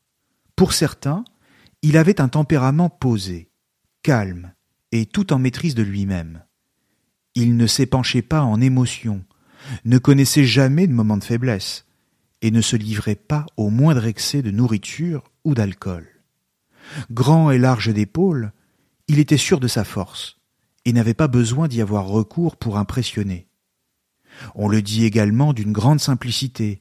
[0.57, 1.25] Pour certains,
[1.83, 3.51] il avait un tempérament posé,
[4.03, 4.55] calme,
[4.91, 6.43] et tout en maîtrise de lui-même.
[7.35, 9.25] Il ne s'épanchait pas en émotions,
[9.85, 11.85] ne connaissait jamais de moments de faiblesse,
[12.41, 16.07] et ne se livrait pas au moindre excès de nourriture ou d'alcool.
[17.11, 18.53] Grand et large d'épaules,
[19.09, 20.36] il était sûr de sa force,
[20.87, 23.49] et n'avait pas besoin d'y avoir recours pour impressionner.
[24.55, 26.81] On le dit également d'une grande simplicité,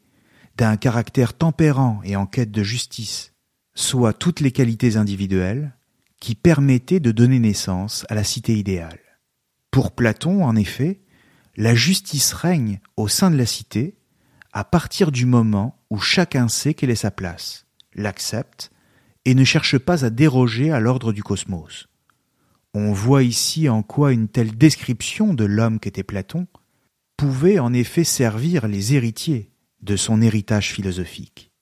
[0.55, 3.33] d'un caractère tempérant et en quête de justice,
[3.73, 5.75] soit toutes les qualités individuelles
[6.19, 8.99] qui permettaient de donner naissance à la cité idéale.
[9.71, 11.01] Pour Platon, en effet,
[11.57, 13.97] la justice règne au sein de la cité
[14.53, 18.71] à partir du moment où chacun sait quelle est sa place, l'accepte
[19.25, 21.87] et ne cherche pas à déroger à l'ordre du cosmos.
[22.77, 26.45] On voit ici en quoi une telle description de l'homme qu'était Platon
[27.15, 29.49] pouvait en effet servir les héritiers
[29.81, 31.53] de son héritage philosophique.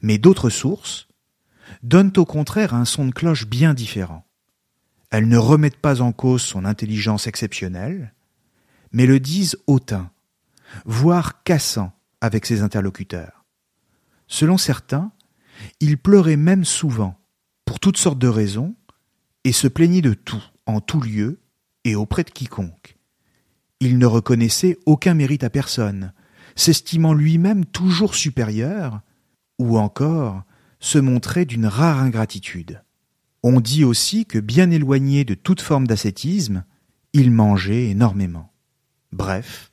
[0.00, 1.08] Mais d'autres sources
[1.82, 4.26] donnent au contraire un son de cloche bien différent.
[5.10, 8.14] Elles ne remettent pas en cause son intelligence exceptionnelle,
[8.92, 10.10] mais le disent hautain,
[10.86, 13.44] voire cassant avec ses interlocuteurs.
[14.28, 15.12] Selon certains,
[15.80, 17.20] il pleurait même souvent,
[17.66, 18.74] pour toutes sortes de raisons,
[19.46, 21.38] et se plaignait de tout, en tout lieu,
[21.84, 22.96] et auprès de quiconque.
[23.78, 26.12] Il ne reconnaissait aucun mérite à personne,
[26.56, 29.02] s'estimant lui-même toujours supérieur,
[29.60, 30.42] ou encore
[30.80, 32.82] se montrait d'une rare ingratitude.
[33.44, 36.64] On dit aussi que bien éloigné de toute forme d'ascétisme,
[37.12, 38.52] il mangeait énormément.
[39.12, 39.70] Bref,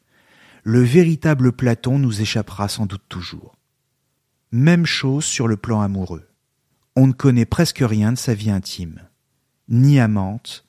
[0.62, 3.58] le véritable Platon nous échappera sans doute toujours.
[4.52, 6.30] Même chose sur le plan amoureux.
[6.96, 9.02] On ne connaît presque rien de sa vie intime.
[9.68, 10.66] Ni amante,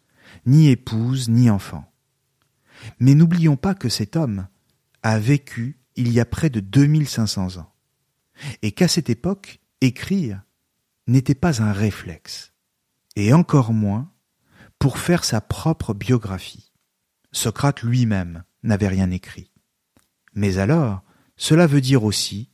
[0.46, 1.90] ni épouse, ni enfant.
[2.98, 4.46] Mais n'oublions pas que cet homme
[5.02, 7.72] a vécu il y a près de 2500 ans.
[8.62, 10.42] Et qu'à cette époque, écrire
[11.06, 12.52] n'était pas un réflexe.
[13.16, 14.10] Et encore moins
[14.78, 16.72] pour faire sa propre biographie.
[17.32, 19.52] Socrate lui-même n'avait rien écrit.
[20.34, 21.02] Mais alors,
[21.36, 22.50] cela veut dire aussi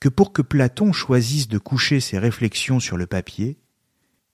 [0.00, 3.61] que pour que Platon choisisse de coucher ses réflexions sur le papier,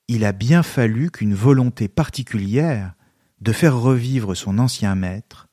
[0.09, 2.94] il a bien fallu qu'une volonté particulière
[3.40, 5.49] de faire revivre son ancien maître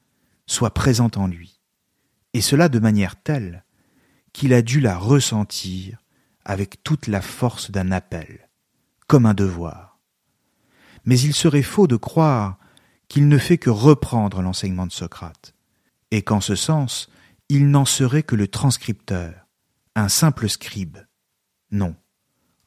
[0.48, 1.62] soit présente en lui,
[2.34, 3.66] et cela de manière telle
[4.34, 6.00] qu'il a dû la ressentir
[6.46, 8.50] avec toute la force d'un appel,
[9.08, 10.00] comme un devoir.
[11.04, 12.58] Mais il serait faux de croire
[13.08, 15.54] qu'il ne fait que reprendre l'enseignement de Socrate,
[16.12, 17.10] et qu'en ce sens,
[17.50, 19.34] il n'en serait que le transcripteur,
[19.96, 20.98] un simple scribe.
[21.72, 21.96] Non.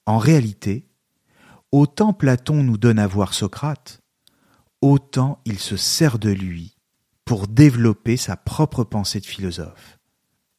[0.07, 0.88] En réalité,
[1.73, 4.01] autant Platon nous donne à voir Socrate,
[4.81, 6.77] autant il se sert de lui
[7.25, 9.99] pour développer sa propre pensée de philosophe.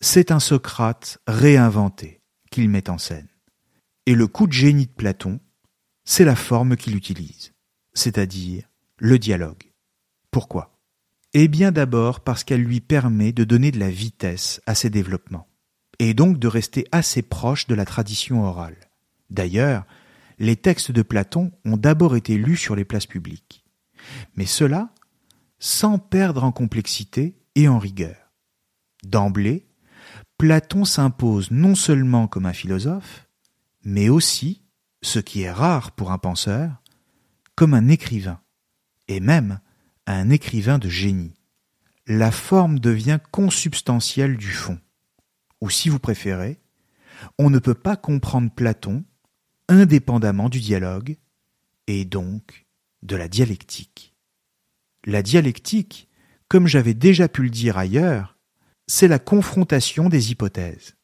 [0.01, 3.27] C'est un Socrate réinventé qu'il met en scène.
[4.05, 5.39] Et le coup de génie de Platon,
[6.03, 7.53] c'est la forme qu'il utilise,
[7.93, 9.71] c'est-à-dire le dialogue.
[10.31, 10.79] Pourquoi?
[11.33, 15.47] Eh bien d'abord parce qu'elle lui permet de donner de la vitesse à ses développements,
[15.99, 18.89] et donc de rester assez proche de la tradition orale.
[19.29, 19.85] D'ailleurs,
[20.39, 23.65] les textes de Platon ont d'abord été lus sur les places publiques,
[24.35, 24.93] mais cela
[25.59, 28.31] sans perdre en complexité et en rigueur.
[29.03, 29.67] D'emblée,
[30.37, 33.27] Platon s'impose non seulement comme un philosophe,
[33.83, 34.63] mais aussi,
[35.01, 36.81] ce qui est rare pour un penseur,
[37.55, 38.39] comme un écrivain,
[39.09, 39.59] et même
[40.07, 41.33] un écrivain de génie.
[42.07, 44.79] La forme devient consubstantielle du fond,
[45.59, 46.61] ou si vous préférez,
[47.37, 49.03] on ne peut pas comprendre Platon
[49.69, 51.15] indépendamment du dialogue
[51.87, 52.65] et donc
[53.03, 54.13] de la dialectique.
[55.05, 56.09] La dialectique,
[56.49, 58.37] comme j'avais déjà pu le dire ailleurs,
[58.87, 60.95] c'est la confrontation des hypothèses,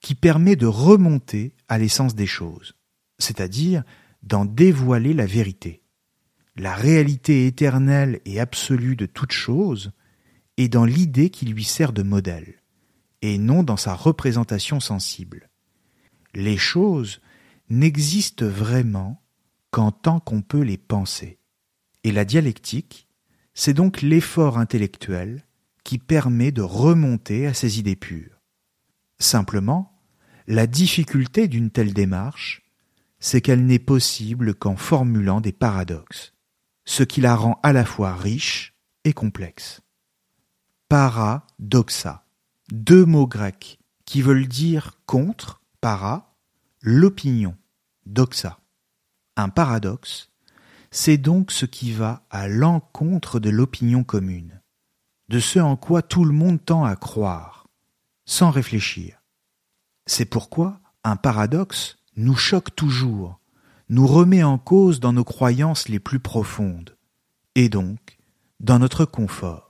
[0.00, 2.74] qui permet de remonter à l'essence des choses,
[3.18, 3.84] c'est-à-dire
[4.22, 5.82] d'en dévoiler la vérité.
[6.56, 9.92] La réalité éternelle et absolue de toute chose
[10.56, 12.56] est dans l'idée qui lui sert de modèle,
[13.22, 15.48] et non dans sa représentation sensible.
[16.34, 17.20] Les choses
[17.70, 19.22] n'existent vraiment
[19.70, 21.38] qu'en tant qu'on peut les penser.
[22.04, 23.08] Et la dialectique,
[23.54, 25.44] c'est donc l'effort intellectuel
[25.84, 28.40] qui permet de remonter à ces idées pures.
[29.18, 29.98] Simplement,
[30.46, 32.62] la difficulté d'une telle démarche,
[33.18, 36.32] c'est qu'elle n'est possible qu'en formulant des paradoxes,
[36.84, 39.82] ce qui la rend à la fois riche et complexe.
[40.88, 42.24] Paradoxa,
[42.72, 46.34] deux mots grecs qui veulent dire contre, para,
[46.80, 47.54] l'opinion,
[48.06, 48.58] doxa.
[49.36, 50.30] Un paradoxe,
[50.90, 54.60] c'est donc ce qui va à l'encontre de l'opinion commune,
[55.28, 57.68] de ce en quoi tout le monde tend à croire,
[58.24, 59.22] sans réfléchir.
[60.06, 63.40] C'est pourquoi un paradoxe nous choque toujours,
[63.88, 66.96] nous remet en cause dans nos croyances les plus profondes,
[67.54, 68.18] et donc
[68.58, 69.69] dans notre confort.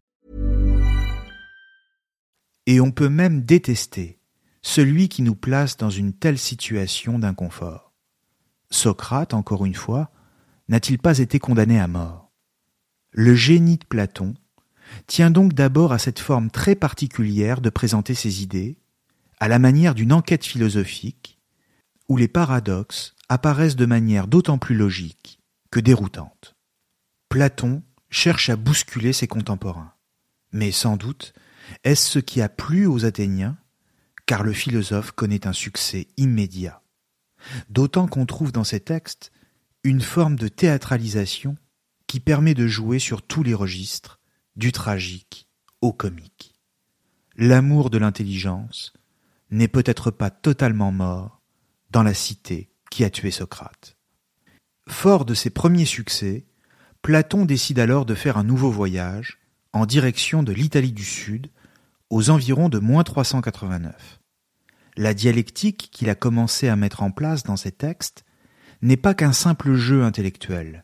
[2.71, 4.17] Et on peut même détester
[4.61, 7.91] celui qui nous place dans une telle situation d'inconfort.
[8.69, 10.09] Socrate, encore une fois,
[10.69, 12.31] n'a-t-il pas été condamné à mort?
[13.11, 14.35] Le génie de Platon
[15.05, 18.77] tient donc d'abord à cette forme très particulière de présenter ses idées,
[19.41, 21.41] à la manière d'une enquête philosophique,
[22.07, 25.41] où les paradoxes apparaissent de manière d'autant plus logique
[25.71, 26.55] que déroutante.
[27.27, 29.91] Platon cherche à bousculer ses contemporains.
[30.53, 31.33] Mais sans doute,
[31.83, 33.57] est-ce ce qui a plu aux Athéniens?
[34.25, 36.81] Car le philosophe connaît un succès immédiat.
[37.69, 39.31] D'autant qu'on trouve dans ces textes
[39.83, 41.57] une forme de théâtralisation
[42.07, 44.19] qui permet de jouer sur tous les registres,
[44.55, 45.47] du tragique
[45.81, 46.53] au comique.
[47.35, 48.93] L'amour de l'intelligence,
[49.51, 51.41] n'est peut-être pas totalement mort
[51.91, 53.97] dans la cité qui a tué Socrate.
[54.87, 56.45] Fort de ses premiers succès,
[57.01, 59.39] Platon décide alors de faire un nouveau voyage
[59.73, 61.49] en direction de l'Italie du Sud
[62.11, 64.19] aux environs de moins 389.
[64.97, 68.25] La dialectique qu'il a commencé à mettre en place dans ses textes
[68.81, 70.83] n'est pas qu'un simple jeu intellectuel,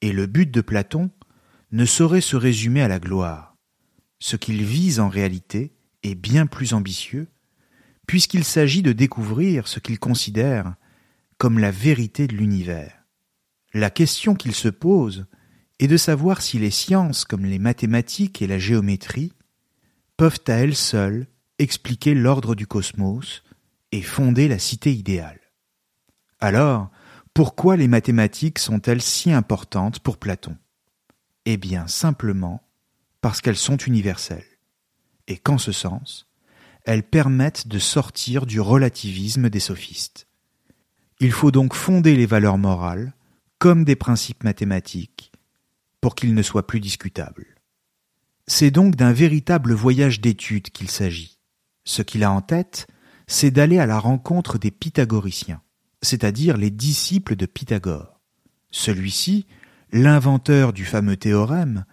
[0.00, 1.10] et le but de Platon
[1.70, 3.56] ne saurait se résumer à la gloire.
[4.20, 7.28] Ce qu'il vise en réalité est bien plus ambitieux,
[8.06, 10.76] puisqu'il s'agit de découvrir ce qu'il considère
[11.36, 13.04] comme la vérité de l'univers.
[13.74, 15.26] La question qu'il se pose
[15.78, 19.34] est de savoir si les sciences comme les mathématiques et la géométrie
[20.16, 21.26] peuvent à elles seules
[21.58, 23.42] expliquer l'ordre du cosmos
[23.92, 25.40] et fonder la cité idéale.
[26.40, 26.90] Alors,
[27.32, 30.56] pourquoi les mathématiques sont-elles si importantes pour Platon?
[31.46, 32.62] Eh bien, simplement
[33.20, 34.58] parce qu'elles sont universelles,
[35.26, 36.28] et qu'en ce sens,
[36.84, 40.26] elles permettent de sortir du relativisme des sophistes.
[41.20, 43.14] Il faut donc fonder les valeurs morales
[43.58, 45.32] comme des principes mathématiques
[46.00, 47.53] pour qu'ils ne soient plus discutables.
[48.46, 51.38] C'est donc d'un véritable voyage d'étude qu'il s'agit.
[51.84, 52.86] Ce qu'il a en tête,
[53.26, 55.62] c'est d'aller à la rencontre des pythagoriciens,
[56.02, 58.20] c'est-à-dire les disciples de Pythagore.
[58.70, 59.46] Celui-ci,
[59.92, 61.84] l'inventeur du fameux théorème,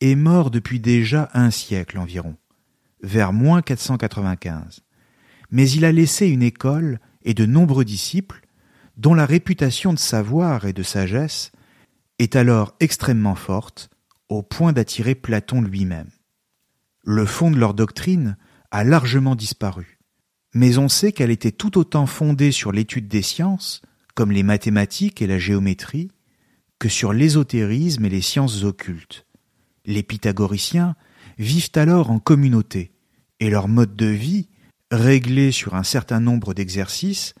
[0.00, 2.36] est mort depuis déjà un siècle environ,
[3.02, 4.82] vers moins 495.
[5.50, 8.42] Mais il a laissé une école et de nombreux disciples
[8.96, 11.50] dont la réputation de savoir et de sagesse
[12.18, 13.90] est alors extrêmement forte
[14.28, 16.10] au point d'attirer Platon lui-même.
[17.02, 18.36] Le fond de leur doctrine
[18.70, 19.98] a largement disparu,
[20.54, 23.82] mais on sait qu'elle était tout autant fondée sur l'étude des sciences,
[24.14, 26.10] comme les mathématiques et la géométrie,
[26.78, 29.26] que sur l'ésotérisme et les sciences occultes.
[29.84, 30.96] Les pythagoriciens
[31.38, 32.92] vivent alors en communauté,
[33.40, 34.48] et leur mode de vie,
[34.90, 37.34] réglé sur un certain nombre d'exercices,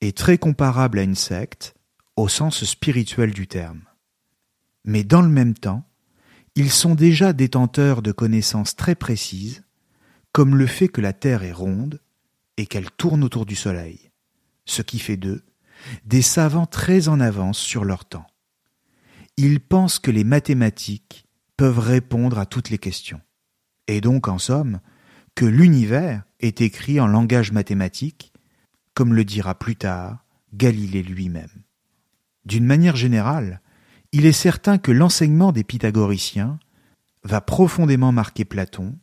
[0.00, 1.74] est très comparable à une secte,
[2.16, 3.82] au sens spirituel du terme.
[4.84, 5.84] Mais dans le même temps,
[6.56, 9.62] ils sont déjà détenteurs de connaissances très précises,
[10.32, 12.00] comme le fait que la Terre est ronde
[12.56, 14.10] et qu'elle tourne autour du Soleil,
[14.64, 15.44] ce qui fait d'eux
[16.04, 18.26] des savants très en avance sur leur temps.
[19.36, 21.26] Ils pensent que les mathématiques
[21.56, 23.20] peuvent répondre à toutes les questions,
[23.86, 24.80] et donc en somme
[25.34, 28.32] que l'univers est écrit en langage mathématique,
[28.94, 31.62] comme le dira plus tard Galilée lui-même.
[32.46, 33.60] D'une manière générale,
[34.12, 36.58] il est certain que l'enseignement des pythagoriciens
[37.24, 38.96] va profondément marquer Platon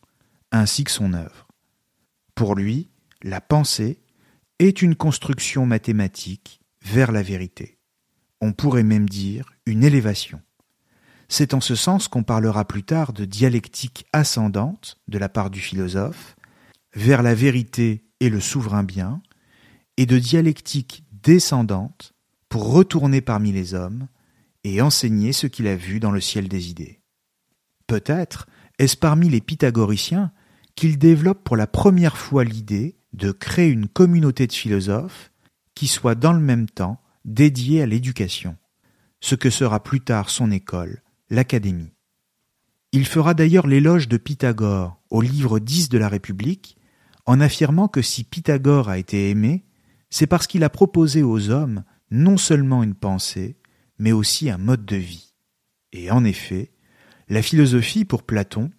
[0.52, 1.48] ainsi que son œuvre.
[2.36, 2.90] Pour lui,
[3.22, 4.00] la pensée
[4.60, 7.78] est une construction mathématique vers la vérité.
[8.42, 10.42] On pourrait même dire une élévation.
[11.30, 15.60] C'est en ce sens qu'on parlera plus tard de dialectique ascendante de la part du
[15.60, 16.36] philosophe
[16.94, 19.22] vers la vérité et le souverain bien,
[19.98, 22.14] et de dialectique descendante
[22.50, 24.08] pour retourner parmi les hommes
[24.64, 27.02] et enseigner ce qu'il a vu dans le ciel des idées.
[27.88, 28.48] Peut-être
[28.80, 30.32] est-ce parmi les pythagoriciens
[30.76, 35.32] qu'il développe pour la première fois l'idée de créer une communauté de philosophes
[35.76, 38.58] qui soit dans le même temps dédiée à l'éducation,
[39.22, 41.94] ce que sera plus tard son école, l'Académie.
[42.92, 46.78] Il fera d'ailleurs l'éloge de Pythagore au livre 10 de la République,
[47.26, 49.64] en affirmant que si Pythagore a été aimé,
[50.10, 53.58] c'est parce qu'il a proposé aux hommes non seulement une pensée,
[54.04, 55.34] mais aussi un mode de vie.
[55.94, 56.74] Et en effet,
[57.30, 58.70] la philosophie pour Platon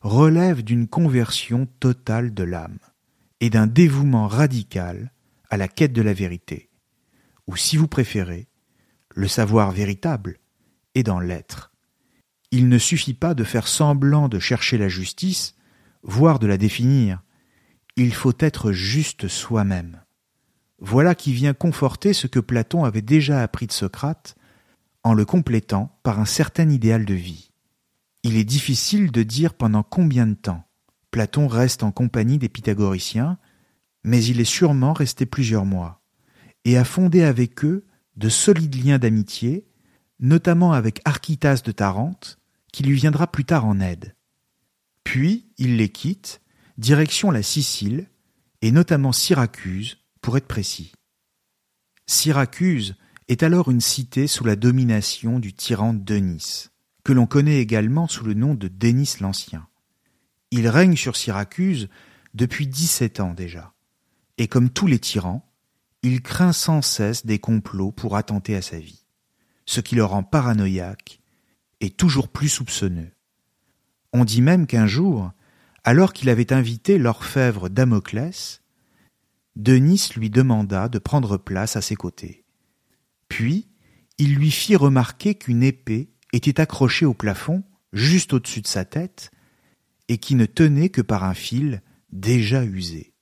[0.00, 2.78] relève d'une conversion totale de l'âme
[3.40, 5.12] et d'un dévouement radical
[5.50, 6.70] à la quête de la vérité,
[7.46, 8.48] ou si vous préférez,
[9.14, 10.38] le savoir véritable
[10.94, 11.72] est dans l'être.
[12.50, 15.56] Il ne suffit pas de faire semblant de chercher la justice,
[16.02, 17.22] voire de la définir,
[17.96, 20.00] il faut être juste soi-même.
[20.78, 24.36] Voilà qui vient conforter ce que Platon avait déjà appris de Socrate
[25.02, 27.50] en le complétant par un certain idéal de vie.
[28.22, 30.64] Il est difficile de dire pendant combien de temps
[31.10, 33.38] Platon reste en compagnie des pythagoriciens,
[34.04, 36.02] mais il est sûrement resté plusieurs mois,
[36.64, 37.86] et a fondé avec eux
[38.16, 39.66] de solides liens d'amitié,
[40.20, 42.38] notamment avec Archytas de Tarente,
[42.72, 44.14] qui lui viendra plus tard en aide.
[45.02, 46.40] Puis il les quitte,
[46.78, 48.08] direction la Sicile,
[48.62, 50.92] et notamment Syracuse, pour être précis.
[52.06, 52.96] Syracuse
[53.30, 56.66] est alors une cité sous la domination du tyran Denis,
[57.04, 59.68] que l'on connaît également sous le nom de Denis l'Ancien.
[60.50, 61.88] Il règne sur Syracuse
[62.34, 63.72] depuis dix-sept ans déjà,
[64.36, 65.48] et comme tous les tyrans,
[66.02, 69.04] il craint sans cesse des complots pour attenter à sa vie,
[69.64, 71.20] ce qui le rend paranoïaque
[71.80, 73.12] et toujours plus soupçonneux.
[74.12, 75.30] On dit même qu'un jour,
[75.84, 78.60] alors qu'il avait invité l'orfèvre Damoclès,
[79.54, 82.39] Denis lui demanda de prendre place à ses côtés.
[83.30, 83.68] Puis,
[84.18, 87.62] il lui fit remarquer qu'une épée était accrochée au plafond,
[87.94, 89.30] juste au-dessus de sa tête,
[90.08, 93.14] et qui ne tenait que par un fil déjà usé.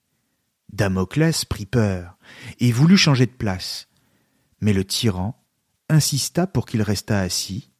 [0.73, 2.17] Damoclès prit peur
[2.59, 3.87] et voulut changer de place,
[4.59, 5.41] mais le tyran
[5.87, 7.71] insista pour qu'il restât assis,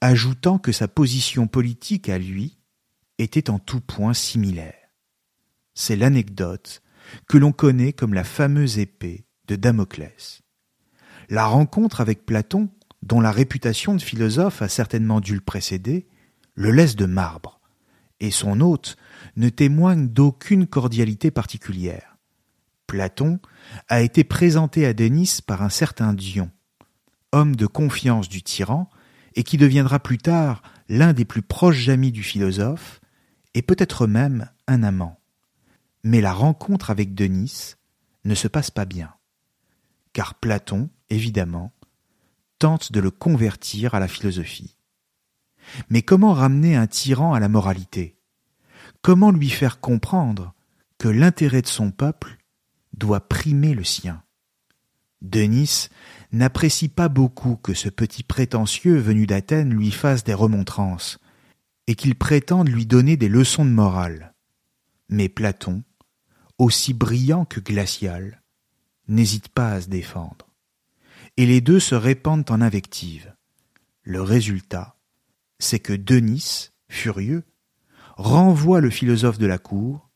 [0.00, 2.58] ajoutant que sa position politique à lui
[3.18, 4.90] était en tout point similaire.
[5.74, 6.82] C'est l'anecdote
[7.26, 10.43] que l'on connaît comme la fameuse épée de Damoclès.
[11.28, 12.68] La rencontre avec Platon,
[13.02, 16.06] dont la réputation de philosophe a certainement dû le précéder,
[16.54, 17.60] le laisse de marbre,
[18.20, 18.96] et son hôte
[19.36, 22.16] ne témoigne d'aucune cordialité particulière.
[22.86, 23.40] Platon
[23.88, 26.50] a été présenté à Denis par un certain Dion,
[27.32, 28.88] homme de confiance du tyran,
[29.34, 33.00] et qui deviendra plus tard l'un des plus proches amis du philosophe,
[33.54, 35.18] et peut-être même un amant.
[36.04, 37.74] Mais la rencontre avec Denis
[38.24, 39.12] ne se passe pas bien,
[40.12, 41.72] car Platon, évidemment,
[42.58, 44.76] tente de le convertir à la philosophie.
[45.88, 48.18] Mais comment ramener un tyran à la moralité?
[49.02, 50.54] Comment lui faire comprendre
[50.98, 52.38] que l'intérêt de son peuple
[52.92, 54.22] doit primer le sien?
[55.22, 55.88] Denis
[56.32, 61.18] n'apprécie pas beaucoup que ce petit prétentieux venu d'Athènes lui fasse des remontrances,
[61.86, 64.34] et qu'il prétende lui donner des leçons de morale.
[65.08, 65.82] Mais Platon,
[66.58, 68.42] aussi brillant que glacial,
[69.08, 70.53] n'hésite pas à se défendre.
[71.36, 73.34] Et les deux se répandent en invectives.
[74.02, 74.96] Le résultat,
[75.58, 77.44] c'est que Denis, furieux,
[78.16, 80.10] renvoie le philosophe de la cour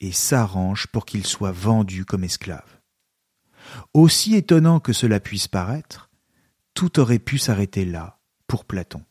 [0.00, 2.80] et s'arrange pour qu'il soit vendu comme esclave.
[3.94, 6.10] Aussi étonnant que cela puisse paraître,
[6.74, 9.04] tout aurait pu s'arrêter là pour Platon.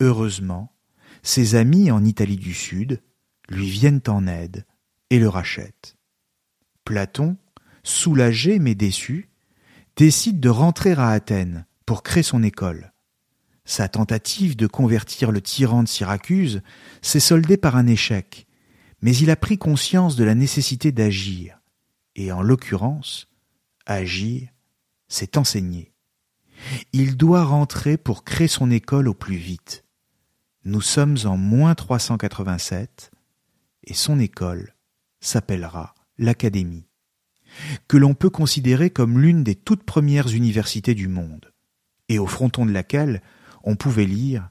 [0.00, 0.76] Heureusement,
[1.22, 3.00] ses amis en Italie du Sud
[3.48, 4.66] lui viennent en aide
[5.10, 5.96] et le rachètent.
[6.84, 7.36] Platon,
[7.82, 9.31] soulagé mais déçu,
[9.96, 12.92] décide de rentrer à Athènes pour créer son école.
[13.64, 16.62] Sa tentative de convertir le tyran de Syracuse
[17.00, 18.46] s'est soldée par un échec,
[19.00, 21.60] mais il a pris conscience de la nécessité d'agir,
[22.16, 23.28] et en l'occurrence,
[23.86, 24.48] agir,
[25.08, 25.92] c'est enseigner.
[26.92, 29.84] Il doit rentrer pour créer son école au plus vite.
[30.64, 33.10] Nous sommes en moins 387
[33.84, 34.74] et son école
[35.20, 36.86] s'appellera l'Académie,
[37.88, 41.52] que l'on peut considérer comme l'une des toutes premières universités du monde,
[42.08, 43.22] et au fronton de laquelle
[43.62, 44.50] on pouvait lire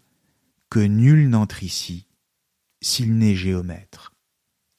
[0.70, 2.08] que nul n'entre ici
[2.82, 4.14] s'il n'est géomètre,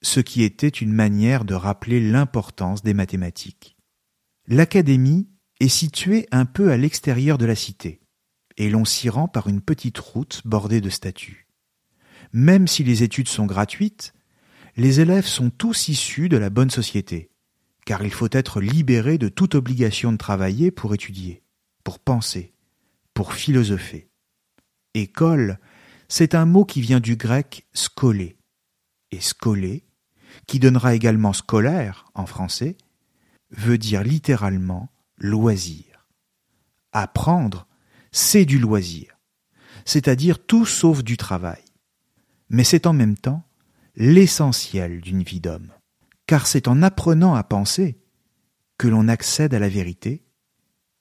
[0.03, 3.77] ce qui était une manière de rappeler l'importance des mathématiques.
[4.49, 5.29] L'Académie
[5.61, 8.01] est située un peu à l'extérieur de la cité,
[8.57, 11.47] et l'on s'y rend par une petite route bordée de statues.
[12.33, 14.14] Même si les études sont gratuites,
[14.77, 17.32] les élèves sont tous issus de la bonne société,
[17.85, 21.43] car il faut être libéré de toute obligation de travailler pour étudier,
[21.85, 22.55] pour penser,
[23.14, 24.09] pour philosopher.
[24.95, 25.59] École,
[26.09, 28.37] c'est un mot qui vient du grec scolé,
[29.11, 29.85] et scolé,
[30.47, 32.76] qui donnera également scolaire en français,
[33.51, 36.07] veut dire littéralement loisir.
[36.93, 37.66] Apprendre
[38.12, 39.18] c'est du loisir,
[39.87, 41.62] c'est-à-dire tout sauf du travail.
[42.51, 43.43] Mais c'est en même temps
[43.97, 45.72] l'essentiel d'une vie d'homme,
[46.27, 47.99] car c'est en apprenant à penser
[48.79, 50.25] que l'on accède à la vérité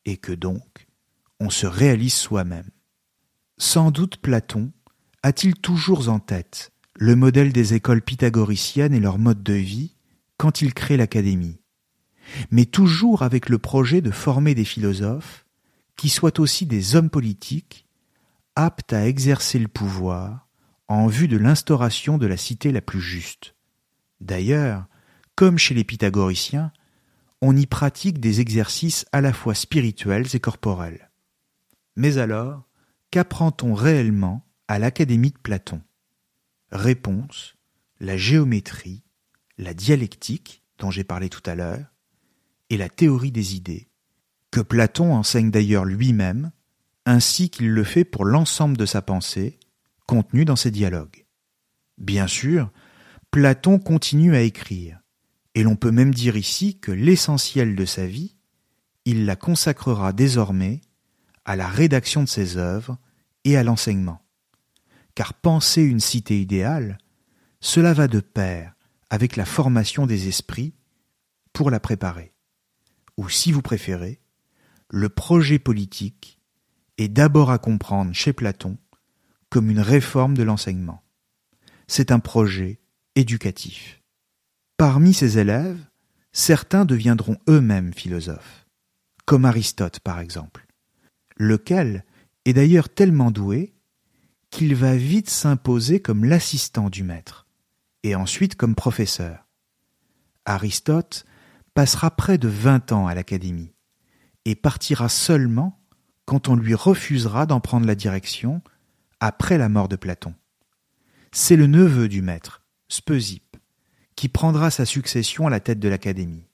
[0.05, 0.87] et que donc
[1.39, 2.69] on se réalise soi-même.
[3.57, 4.71] Sans doute Platon
[5.23, 9.95] a-t-il toujours en tête le modèle des écoles pythagoriciennes et leur mode de vie
[10.37, 11.59] quand il crée l'Académie,
[12.51, 15.45] mais toujours avec le projet de former des philosophes
[15.95, 17.87] qui soient aussi des hommes politiques
[18.55, 20.47] aptes à exercer le pouvoir
[20.87, 23.55] en vue de l'instauration de la cité la plus juste.
[24.19, 24.85] D'ailleurs,
[25.41, 26.71] comme chez les pythagoriciens,
[27.41, 31.09] on y pratique des exercices à la fois spirituels et corporels.
[31.95, 32.69] Mais alors,
[33.09, 35.81] qu'apprend-on réellement à l'Académie de Platon?
[36.71, 37.55] Réponse
[37.99, 39.01] la géométrie,
[39.57, 41.87] la dialectique, dont j'ai parlé tout à l'heure,
[42.69, 43.89] et la théorie des idées,
[44.51, 46.51] que Platon enseigne d'ailleurs lui-même,
[47.07, 49.57] ainsi qu'il le fait pour l'ensemble de sa pensée,
[50.05, 51.25] contenue dans ses dialogues.
[51.97, 52.71] Bien sûr,
[53.31, 55.00] Platon continue à écrire,
[55.55, 58.35] et l'on peut même dire ici que l'essentiel de sa vie,
[59.05, 60.81] il la consacrera désormais
[61.45, 62.97] à la rédaction de ses œuvres
[63.43, 64.21] et à l'enseignement.
[65.15, 66.97] Car penser une cité idéale,
[67.59, 68.73] cela va de pair
[69.09, 70.73] avec la formation des esprits
[71.53, 72.33] pour la préparer.
[73.17, 74.21] Ou si vous préférez,
[74.89, 76.39] le projet politique
[76.97, 78.77] est d'abord à comprendre chez Platon
[79.49, 81.03] comme une réforme de l'enseignement.
[81.87, 82.79] C'est un projet
[83.15, 84.00] éducatif.
[84.77, 85.79] Parmi ses élèves,
[86.31, 88.65] certains deviendront eux-mêmes philosophes,
[89.25, 90.65] comme Aristote par exemple,
[91.37, 92.05] lequel
[92.45, 93.73] est d'ailleurs tellement doué
[94.49, 97.47] qu'il va vite s'imposer comme l'assistant du maître,
[98.03, 99.47] et ensuite comme professeur.
[100.45, 101.25] Aristote
[101.73, 103.73] passera près de vingt ans à l'Académie,
[104.45, 105.79] et partira seulement
[106.25, 108.61] quand on lui refusera d'en prendre la direction
[109.19, 110.33] après la mort de Platon.
[111.31, 113.50] C'est le neveu du maître, Speusippe,
[114.21, 116.45] qui prendra sa succession à la tête de l'Académie.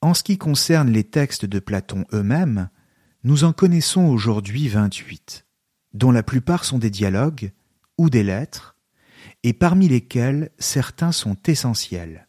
[0.00, 2.70] En ce qui concerne les textes de Platon eux-mêmes,
[3.24, 5.44] nous en connaissons aujourd'hui vingt-huit,
[5.92, 7.52] dont la plupart sont des dialogues
[7.98, 8.74] ou des lettres,
[9.42, 12.26] et parmi lesquels certains sont essentiels,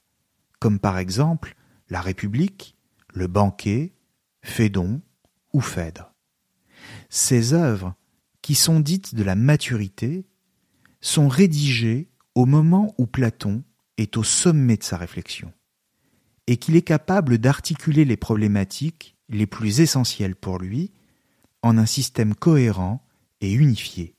[0.59, 1.55] comme par exemple
[1.87, 2.75] la République,
[3.13, 3.93] le banquet,
[4.41, 4.99] Phédon
[5.53, 6.13] ou Phèdre.
[7.07, 7.95] Ces œuvres,
[8.41, 10.25] qui sont dites de la maturité,
[10.99, 13.63] sont rédigées au moment où Platon
[14.01, 15.53] est au sommet de sa réflexion,
[16.47, 20.91] et qu'il est capable d'articuler les problématiques les plus essentielles pour lui
[21.61, 23.05] en un système cohérent
[23.41, 24.15] et unifié,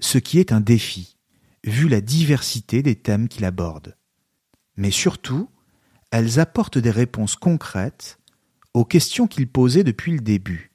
[0.00, 1.18] ce qui est un défi,
[1.64, 3.96] vu la diversité des thèmes qu'il aborde.
[4.76, 5.48] Mais surtout,
[6.10, 8.18] elles apportent des réponses concrètes
[8.74, 10.72] aux questions qu'il posait depuis le début.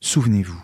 [0.00, 0.62] Souvenez-vous.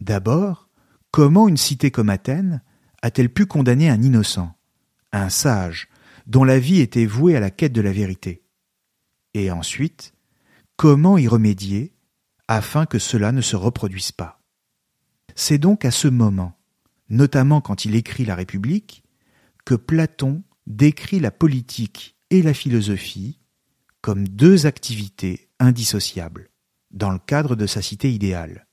[0.00, 0.68] D'abord,
[1.10, 2.62] comment une cité comme Athènes
[3.02, 4.54] a-t-elle pu condamner un innocent,
[5.12, 5.88] un sage,
[6.26, 8.42] dont la vie était vouée à la quête de la vérité.
[9.34, 10.14] Et ensuite,
[10.76, 11.92] comment y remédier
[12.48, 14.40] afin que cela ne se reproduise pas?
[15.34, 16.56] C'est donc à ce moment,
[17.08, 19.02] notamment quand il écrit La République,
[19.64, 23.40] que Platon décrit la politique et la philosophie
[24.00, 26.50] comme deux activités indissociables
[26.90, 28.66] dans le cadre de sa cité idéale.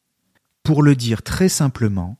[0.64, 2.20] Pour le dire très simplement,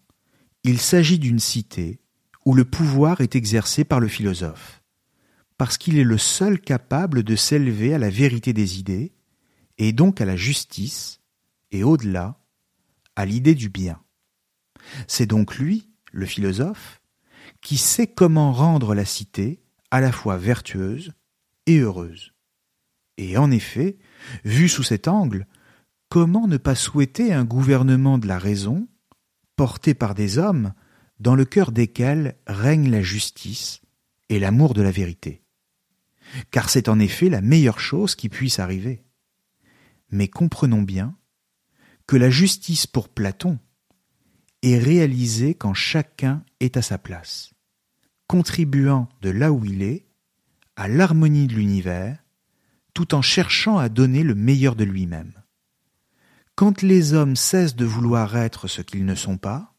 [0.64, 2.00] il s'agit d'une cité
[2.46, 4.81] où le pouvoir est exercé par le philosophe,
[5.62, 9.14] parce qu'il est le seul capable de s'élever à la vérité des idées,
[9.78, 11.22] et donc à la justice,
[11.70, 12.40] et au-delà,
[13.16, 14.02] à l'idée du bien.
[15.08, 17.00] C'est donc lui, le philosophe,
[17.62, 21.14] qui sait comment rendre la cité à la fois vertueuse
[21.68, 22.34] et heureuse.
[23.20, 24.00] Et en effet,
[24.44, 25.46] vu sous cet angle,
[26.10, 28.88] comment ne pas souhaiter un gouvernement de la raison,
[29.58, 30.74] porté par des hommes
[31.20, 33.82] dans le cœur desquels règne la justice
[34.30, 35.41] et l'amour de la vérité?
[36.52, 39.04] Car c'est en effet la meilleure chose qui puisse arriver.
[40.10, 41.16] Mais comprenons bien
[42.08, 43.60] que la justice pour Platon
[44.62, 47.54] est réalisée quand chacun est à sa place,
[48.28, 50.06] contribuant de là où il est
[50.76, 52.24] à l'harmonie de l'univers,
[52.94, 55.34] tout en cherchant à donner le meilleur de lui-même.
[56.56, 59.74] Quand les hommes cessent de vouloir être ce qu'ils ne sont pas,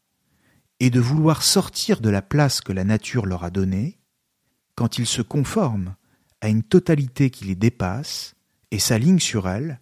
[0.80, 4.00] et de vouloir sortir de la place que la nature leur a donnée,
[4.74, 5.94] quand ils se conforment
[6.42, 8.34] à une totalité qui les dépasse
[8.72, 9.80] et s'aligne sur elle,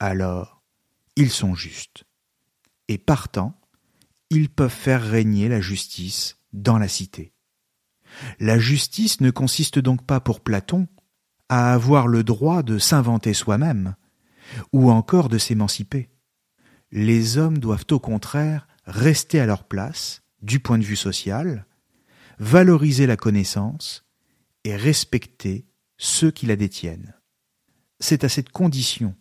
[0.00, 0.62] alors
[1.14, 2.04] ils sont justes.
[2.88, 3.58] Et partant,
[4.28, 7.32] ils peuvent faire régner la justice dans la cité.
[8.40, 10.88] La justice ne consiste donc pas pour Platon
[11.48, 13.94] à avoir le droit de s'inventer soi-même,
[14.72, 16.10] ou encore de s'émanciper.
[16.90, 21.66] Les hommes doivent au contraire rester à leur place, du point de vue social,
[22.38, 24.04] valoriser la connaissance
[24.64, 25.65] et respecter
[25.98, 27.14] ceux qui la détiennent.
[28.00, 29.14] C'est à cette condition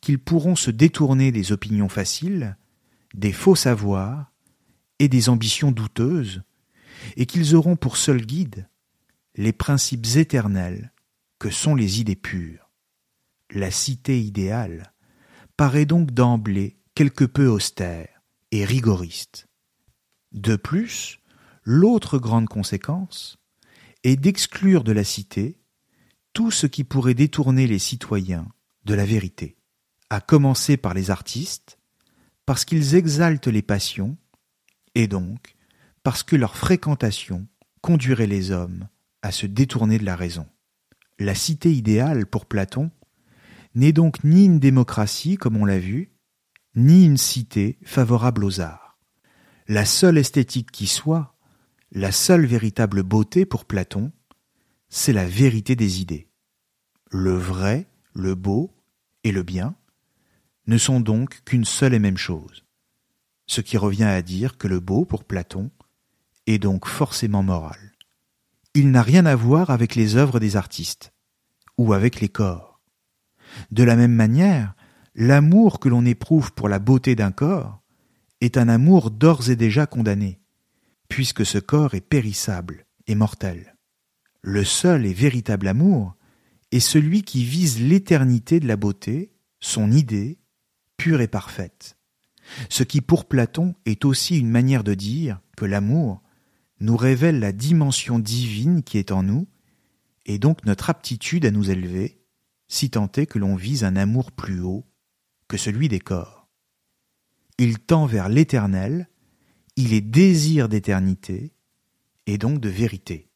[0.00, 2.56] qu'ils pourront se détourner des opinions faciles,
[3.14, 4.32] des faux savoirs
[4.98, 6.42] et des ambitions douteuses,
[7.16, 8.68] et qu'ils auront pour seul guide
[9.34, 10.92] les principes éternels
[11.38, 12.70] que sont les idées pures.
[13.50, 14.92] La cité idéale
[15.56, 18.08] paraît donc d'emblée quelque peu austère
[18.50, 19.48] et rigoriste.
[20.32, 21.20] De plus,
[21.62, 23.38] l'autre grande conséquence
[24.04, 25.57] est d'exclure de la cité
[26.38, 28.46] tout ce qui pourrait détourner les citoyens
[28.84, 29.56] de la vérité,
[30.08, 31.80] à commencer par les artistes,
[32.46, 34.16] parce qu'ils exaltent les passions,
[34.94, 35.56] et donc
[36.04, 37.48] parce que leur fréquentation
[37.80, 38.86] conduirait les hommes
[39.20, 40.46] à se détourner de la raison.
[41.18, 42.92] La cité idéale pour Platon
[43.74, 46.12] n'est donc ni une démocratie, comme on l'a vu,
[46.76, 48.96] ni une cité favorable aux arts.
[49.66, 51.34] La seule esthétique qui soit,
[51.90, 54.12] la seule véritable beauté pour Platon,
[54.88, 56.27] c'est la vérité des idées.
[57.10, 58.70] Le vrai, le beau
[59.24, 59.74] et le bien
[60.66, 62.64] ne sont donc qu'une seule et même chose,
[63.46, 65.70] ce qui revient à dire que le beau pour Platon
[66.46, 67.94] est donc forcément moral.
[68.74, 71.14] Il n'a rien à voir avec les œuvres des artistes,
[71.78, 72.82] ou avec les corps.
[73.70, 74.74] De la même manière,
[75.14, 77.80] l'amour que l'on éprouve pour la beauté d'un corps
[78.42, 80.40] est un amour d'ores et déjà condamné,
[81.08, 83.76] puisque ce corps est périssable et mortel.
[84.42, 86.17] Le seul et véritable amour
[86.72, 90.38] est celui qui vise l'éternité de la beauté, son idée,
[90.96, 91.96] pure et parfaite.
[92.68, 96.22] Ce qui pour Platon est aussi une manière de dire que l'amour
[96.80, 99.48] nous révèle la dimension divine qui est en nous,
[100.26, 102.20] et donc notre aptitude à nous élever,
[102.68, 104.86] si tant est que l'on vise un amour plus haut
[105.48, 106.48] que celui des corps.
[107.58, 109.08] Il tend vers l'éternel,
[109.76, 111.52] il est désir d'éternité,
[112.26, 113.30] et donc de vérité.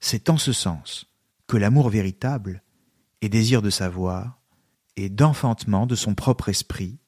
[0.00, 1.06] C'est en ce sens
[1.46, 2.62] que l'amour véritable
[3.20, 4.40] est désir de savoir
[4.96, 6.98] et d'enfantement de son propre esprit,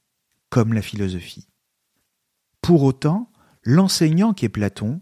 [0.51, 1.49] comme la philosophie.
[2.61, 3.31] Pour autant,
[3.63, 5.01] l'enseignant qui est Platon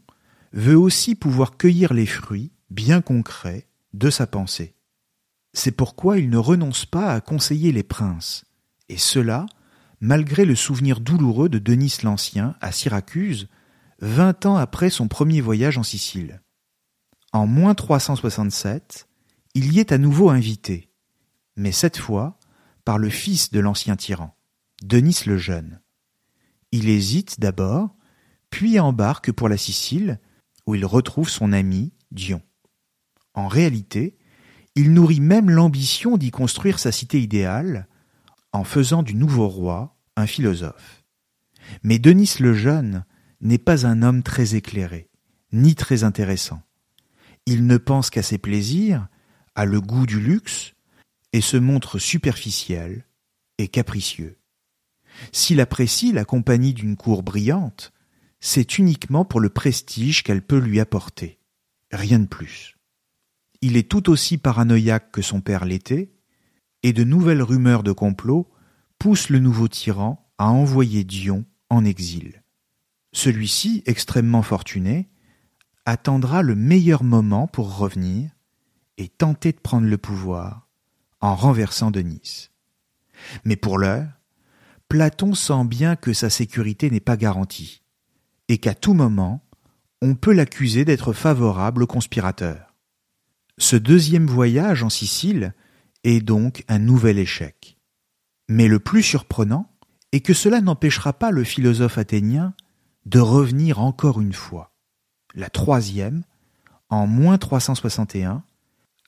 [0.53, 4.75] veut aussi pouvoir cueillir les fruits, bien concrets, de sa pensée.
[5.53, 8.45] C'est pourquoi il ne renonce pas à conseiller les princes,
[8.89, 9.47] et cela
[10.05, 13.49] malgré le souvenir douloureux de Denis l'Ancien à Syracuse,
[14.01, 16.43] vingt ans après son premier voyage en Sicile.
[17.33, 19.09] En moins 367,
[19.55, 20.91] il y est à nouveau invité,
[21.57, 22.39] mais cette fois
[22.85, 24.37] par le fils de l'ancien tyran,
[24.83, 25.81] Denis le Jeune.
[26.73, 27.97] Il hésite d'abord,
[28.51, 30.19] puis embarque pour la Sicile,
[30.67, 32.43] où il retrouve son ami Dion.
[33.35, 34.17] En réalité,
[34.75, 37.89] il nourrit même l'ambition d'y construire sa cité idéale,
[38.53, 41.05] en faisant du nouveau roi un philosophe.
[41.83, 43.05] Mais Denis le Jeune
[43.41, 45.11] n'est pas un homme très éclairé,
[45.53, 46.63] ni très intéressant.
[47.47, 49.09] Il ne pense qu'à ses plaisirs,
[49.55, 50.75] a le goût du luxe,
[51.33, 53.05] et se montre superficiel
[53.59, 54.39] et capricieux.
[55.33, 57.93] S'il apprécie la compagnie d'une cour brillante,
[58.39, 61.41] c'est uniquement pour le prestige qu'elle peut lui apporter,
[61.91, 62.77] rien de plus.
[63.63, 66.13] Il est tout aussi paranoïaque que son père l'était,
[66.83, 68.49] et de nouvelles rumeurs de complot
[68.99, 72.43] poussent le nouveau tyran à envoyer Dion en exil.
[73.13, 75.09] Celui-ci, extrêmement fortuné,
[75.87, 78.34] attendra le meilleur moment pour revenir
[78.99, 80.69] et tenter de prendre le pouvoir
[81.21, 82.51] en renversant Denis.
[83.45, 84.09] Mais pour l'heure,
[84.89, 87.83] Platon sent bien que sa sécurité n'est pas garantie
[88.49, 89.43] et qu'à tout moment,
[90.03, 92.75] on peut l'accuser d'être favorable aux conspirateurs.
[93.57, 95.55] Ce deuxième voyage en Sicile
[96.03, 97.79] est donc un nouvel échec.
[98.49, 99.71] Mais le plus surprenant
[100.13, 102.55] est que cela n'empêchera pas le philosophe athénien
[103.07, 104.75] de revenir encore une fois,
[105.35, 106.25] la troisième,
[106.89, 108.45] en moins 361,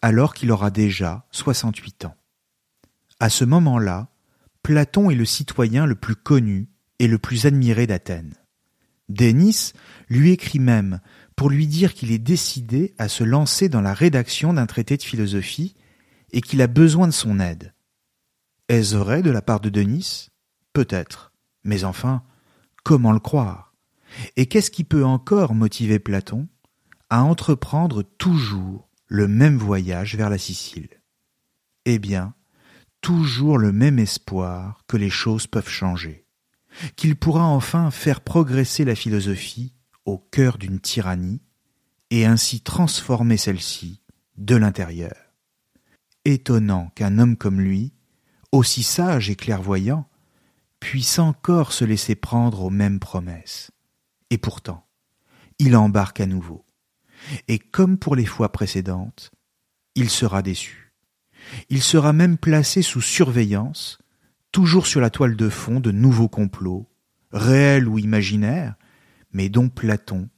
[0.03, 2.14] alors qu'il aura déjà 68 ans.
[3.18, 4.09] À ce moment-là,
[4.62, 6.68] Platon est le citoyen le plus connu
[6.99, 8.34] et le plus admiré d'Athènes.
[9.09, 9.72] Denis
[10.09, 11.01] lui écrit même
[11.36, 15.03] pour lui dire qu'il est décidé à se lancer dans la rédaction d'un traité de
[15.03, 15.76] philosophie
[16.32, 17.74] et qu'il a besoin de son aide.
[18.68, 20.28] Est-ce vrai de la part de Denis?
[20.72, 21.32] Peut-être.
[21.62, 22.22] Mais enfin,
[22.82, 23.74] comment le croire?
[24.36, 26.49] Et qu'est-ce qui peut encore motiver Platon?
[27.09, 31.00] À entreprendre toujours le même voyage vers la Sicile
[31.84, 32.34] Eh bien,
[33.00, 36.26] toujours le même espoir que les choses peuvent changer
[36.96, 39.72] qu'il pourra enfin faire progresser la philosophie
[40.04, 41.40] au cœur d'une tyrannie
[42.11, 44.02] et ainsi transformer celle-ci
[44.36, 45.16] de l'intérieur.
[46.24, 47.94] Étonnant qu'un homme comme lui,
[48.52, 50.09] aussi sage et clairvoyant,
[50.80, 53.70] puisse encore se laisser prendre aux mêmes promesses.
[54.30, 54.86] Et pourtant,
[55.59, 56.65] il embarque à nouveau.
[57.49, 59.31] Et comme pour les fois précédentes,
[59.95, 60.93] il sera déçu.
[61.68, 63.99] Il sera même placé sous surveillance
[64.53, 66.89] toujours sur la toile de fond de nouveaux complots,
[67.31, 68.74] réels ou imaginaires,
[69.33, 70.29] mais dont Platon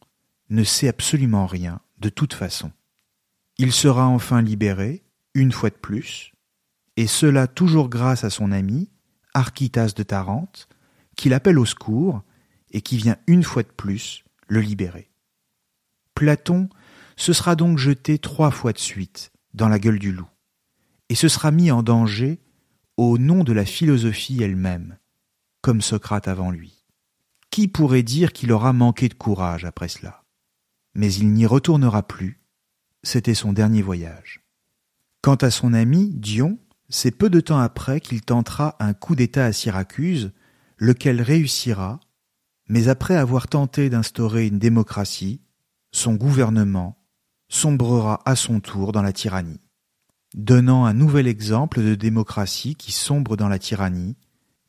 [0.50, 2.72] ne sait absolument rien de toute façon.
[3.58, 6.32] Il sera enfin libéré, une fois de plus,
[6.96, 8.90] et cela toujours grâce à son ami,
[9.34, 10.68] Architas de Tarente,
[11.14, 12.22] qui l'appelle au secours
[12.72, 15.10] et qui vient une fois de plus le libérer.
[16.14, 16.68] Platon
[17.18, 20.28] se sera donc jeté trois fois de suite dans la gueule du loup,
[21.08, 22.40] et se sera mis en danger
[22.96, 24.98] au nom de la philosophie elle-même,
[25.60, 26.84] comme Socrate avant lui.
[27.50, 30.22] Qui pourrait dire qu'il aura manqué de courage après cela?
[30.94, 32.40] Mais il n'y retournera plus,
[33.02, 34.44] c'était son dernier voyage.
[35.20, 36.58] Quant à son ami, Dion,
[36.88, 40.32] c'est peu de temps après qu'il tentera un coup d'État à Syracuse,
[40.76, 41.98] lequel réussira,
[42.68, 45.40] mais après avoir tenté d'instaurer une démocratie,
[45.90, 46.97] son gouvernement
[47.48, 49.60] sombrera à son tour dans la tyrannie
[50.34, 54.16] donnant un nouvel exemple de démocratie qui sombre dans la tyrannie,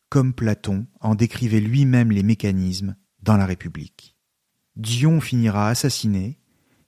[0.09, 4.15] comme Platon en décrivait lui-même les mécanismes dans la République.
[4.75, 6.39] Dion finira assassiné,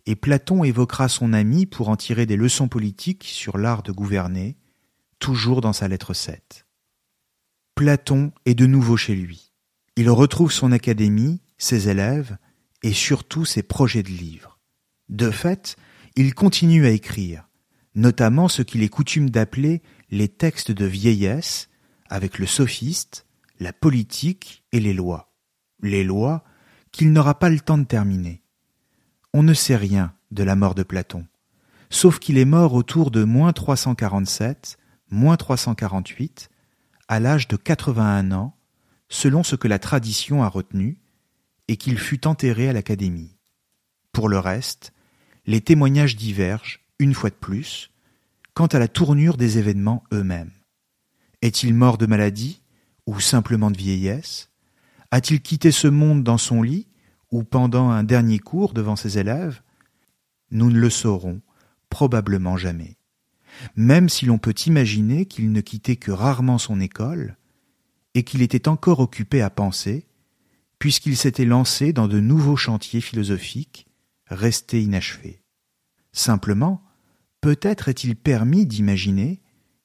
[0.05, 4.57] et Platon évoquera son ami pour en tirer des leçons politiques sur l'art de gouverner,
[5.19, 6.65] toujours dans sa lettre 7.
[7.75, 9.53] Platon est de nouveau chez lui.
[9.95, 12.37] Il retrouve son académie, ses élèves,
[12.81, 14.50] et surtout ses projets de livres.
[15.11, 15.75] De fait,
[16.15, 17.49] il continue à écrire,
[17.95, 21.69] notamment ce qu'il est coutume d'appeler les textes de vieillesse,
[22.09, 23.25] avec le sophiste,
[23.59, 25.33] la politique et les lois.
[25.81, 26.43] Les lois
[26.91, 28.41] qu'il n'aura pas le temps de terminer.
[29.33, 31.25] On ne sait rien de la mort de Platon,
[31.89, 34.77] sauf qu'il est mort autour de moins 347,
[35.09, 36.49] moins 348,
[37.09, 38.55] à l'âge de 81 ans,
[39.09, 40.99] selon ce que la tradition a retenu,
[41.67, 43.37] et qu'il fut enterré à l'Académie.
[44.11, 44.93] Pour le reste,
[45.45, 47.91] les témoignages divergent, une fois de plus,
[48.53, 50.51] quant à la tournure des événements eux-mêmes.
[51.41, 52.61] Est-il mort de maladie
[53.05, 54.49] ou simplement de vieillesse?
[55.09, 56.87] A-t-il quitté ce monde dans son lit
[57.31, 59.61] ou pendant un dernier cours devant ses élèves?
[60.51, 61.41] Nous ne le saurons
[61.89, 62.97] probablement jamais.
[63.75, 67.35] Même si l'on peut imaginer qu'il ne quittait que rarement son école,
[68.13, 70.05] et qu'il était encore occupé à penser,
[70.79, 73.87] puisqu'il s'était lancé dans de nouveaux chantiers philosophiques
[74.31, 75.43] restés inachevés.
[76.13, 76.81] Simplement,
[77.41, 79.41] peut-être est-il permis d'imaginer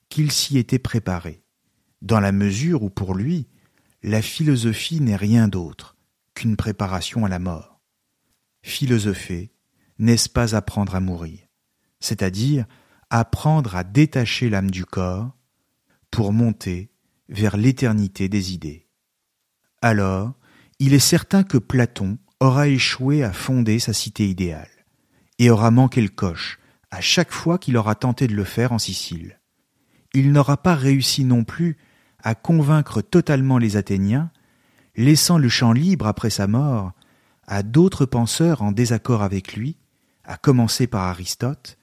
[0.08, 1.42] qu'il s'y était préparé,
[2.00, 3.48] dans la mesure où pour lui,
[4.02, 5.96] la philosophie n'est rien d'autre
[6.34, 7.80] qu'une préparation à la mort.
[8.62, 9.52] Philosopher,
[9.98, 11.40] n'est-ce pas apprendre à mourir,
[12.00, 12.66] c'est-à-dire
[13.10, 15.36] apprendre à détacher l'âme du corps
[16.10, 16.90] pour monter
[17.28, 18.88] vers l'éternité des idées.
[19.82, 20.34] Alors,
[20.78, 24.70] il est certain que Platon aura échoué à fonder sa cité idéale,
[25.38, 26.58] et aura manqué le coche
[26.90, 29.40] à chaque fois qu'il aura tenté de le faire en Sicile.
[30.14, 31.76] Il n'aura pas réussi non plus
[32.22, 34.30] à convaincre totalement les Athéniens,
[34.96, 36.92] laissant le champ libre après sa mort
[37.46, 39.76] à d'autres penseurs en désaccord avec lui,
[40.24, 41.78] à commencer par Aristote,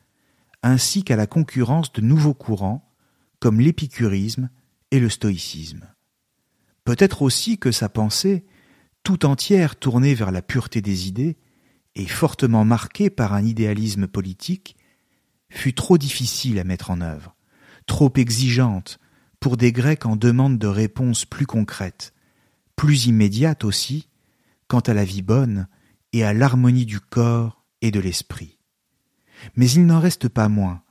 [0.62, 2.90] ainsi qu'à la concurrence de nouveaux courants
[3.40, 4.50] comme l'épicurisme
[4.92, 5.88] et le stoïcisme.
[6.86, 8.46] Peut-être aussi que sa pensée,
[9.04, 11.38] tout entière tournée vers la pureté des idées
[11.96, 14.76] et fortement marquée par un idéalisme politique,
[15.50, 17.36] fut trop difficile à mettre en œuvre,
[17.86, 19.00] trop exigeante
[19.40, 22.14] pour des Grecs en demande de réponses plus concrètes,
[22.76, 24.08] plus immédiates aussi,
[24.68, 25.68] quant à la vie bonne
[26.14, 28.58] et à l'harmonie du corps et de l'esprit.
[29.56, 30.82] Mais il n'en reste pas moins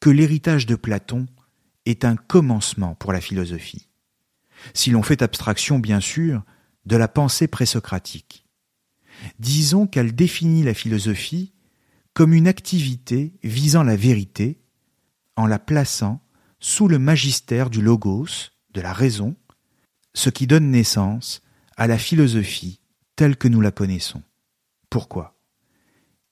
[0.00, 1.26] que l'héritage de Platon
[1.86, 3.88] est un commencement pour la philosophie,
[4.74, 6.42] si l'on fait abstraction bien sûr
[6.86, 8.44] de la pensée présocratique.
[9.38, 11.52] Disons qu'elle définit la philosophie
[12.14, 14.60] comme une activité visant la vérité
[15.36, 16.20] en la plaçant
[16.58, 19.36] sous le magistère du logos, de la raison,
[20.14, 21.42] ce qui donne naissance
[21.76, 22.80] à la philosophie
[23.16, 24.22] telle que nous la connaissons.
[24.90, 25.38] Pourquoi?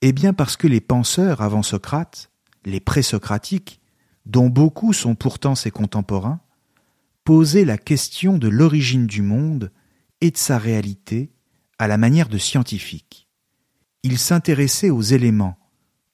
[0.03, 2.31] Eh bien parce que les penseurs avant Socrate,
[2.65, 3.81] les présocratiques,
[4.27, 6.41] dont beaucoup sont pourtant ses contemporains,
[7.25, 9.71] posaient la question de l'origine du monde
[10.21, 11.33] et de sa réalité
[11.79, 13.29] à la manière de scientifiques.
[14.03, 15.59] Ils s'intéressaient aux éléments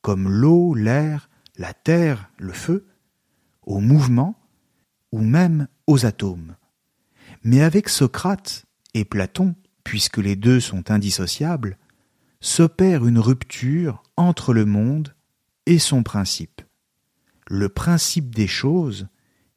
[0.02, 2.86] comme l'eau, l'air, la terre, le feu,
[3.62, 4.38] aux mouvements
[5.12, 6.56] ou même aux atomes.
[7.42, 11.78] Mais avec Socrate et Platon, puisque les deux sont indissociables,
[12.40, 15.14] s'opère une rupture entre le monde
[15.66, 16.60] et son principe.
[17.48, 19.08] Le principe des choses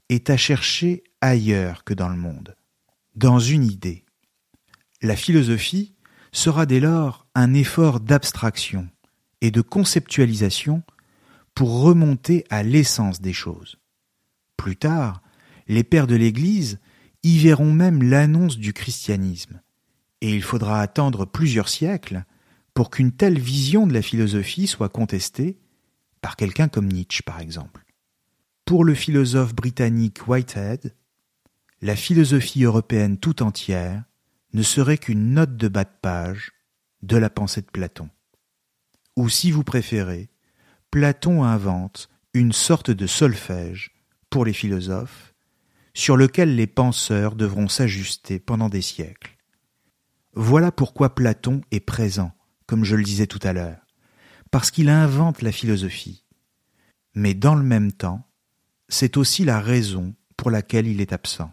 [0.09, 2.55] est à chercher ailleurs que dans le monde,
[3.15, 4.05] dans une idée.
[5.01, 5.95] La philosophie
[6.31, 8.89] sera dès lors un effort d'abstraction,
[9.41, 10.83] et de conceptualisation
[11.53, 13.77] pour remonter à l'essence des choses.
[14.57, 15.21] Plus tard,
[15.67, 16.79] les pères de l'Église
[17.23, 19.61] y verront même l'annonce du christianisme,
[20.21, 22.25] et il faudra attendre plusieurs siècles
[22.73, 25.57] pour qu'une telle vision de la philosophie soit contestée
[26.21, 27.85] par quelqu'un comme Nietzsche, par exemple.
[28.65, 30.93] Pour le philosophe britannique Whitehead,
[31.81, 34.03] la philosophie européenne tout entière
[34.53, 36.51] ne serait qu'une note de bas de page
[37.01, 38.09] de la pensée de Platon.
[39.15, 40.29] Ou si vous préférez,
[40.91, 43.91] Platon invente une sorte de solfège
[44.29, 45.33] pour les philosophes,
[45.93, 49.35] sur lequel les penseurs devront s'ajuster pendant des siècles.
[50.33, 52.31] Voilà pourquoi Platon est présent,
[52.67, 53.79] comme je le disais tout à l'heure,
[54.51, 56.23] parce qu'il invente la philosophie.
[57.15, 58.27] Mais dans le même temps,
[58.89, 61.51] c'est aussi la raison pour laquelle il est absent,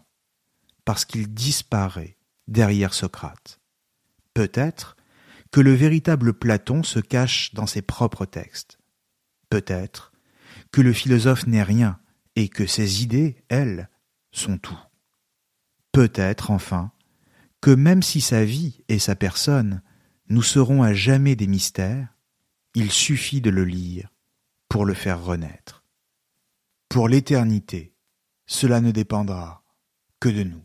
[0.85, 2.17] parce qu'il disparaît
[2.47, 3.59] derrière Socrate.
[4.33, 4.95] Peut-être
[5.51, 8.77] que le véritable Platon se cache dans ses propres textes.
[9.49, 10.11] Peut-être
[10.71, 11.99] que le philosophe n'est rien
[12.35, 13.89] et que ses idées, elles,
[14.31, 14.79] sont tout.
[15.91, 16.91] Peut-être, enfin,
[17.61, 19.81] que même si sa vie et sa personne
[20.27, 22.09] nous seront à jamais des mystères,
[22.73, 24.09] il suffit de le lire
[24.67, 25.85] pour le faire renaître.
[26.89, 27.95] Pour l'éternité,
[28.45, 29.63] cela ne dépendra
[30.19, 30.64] que de nous.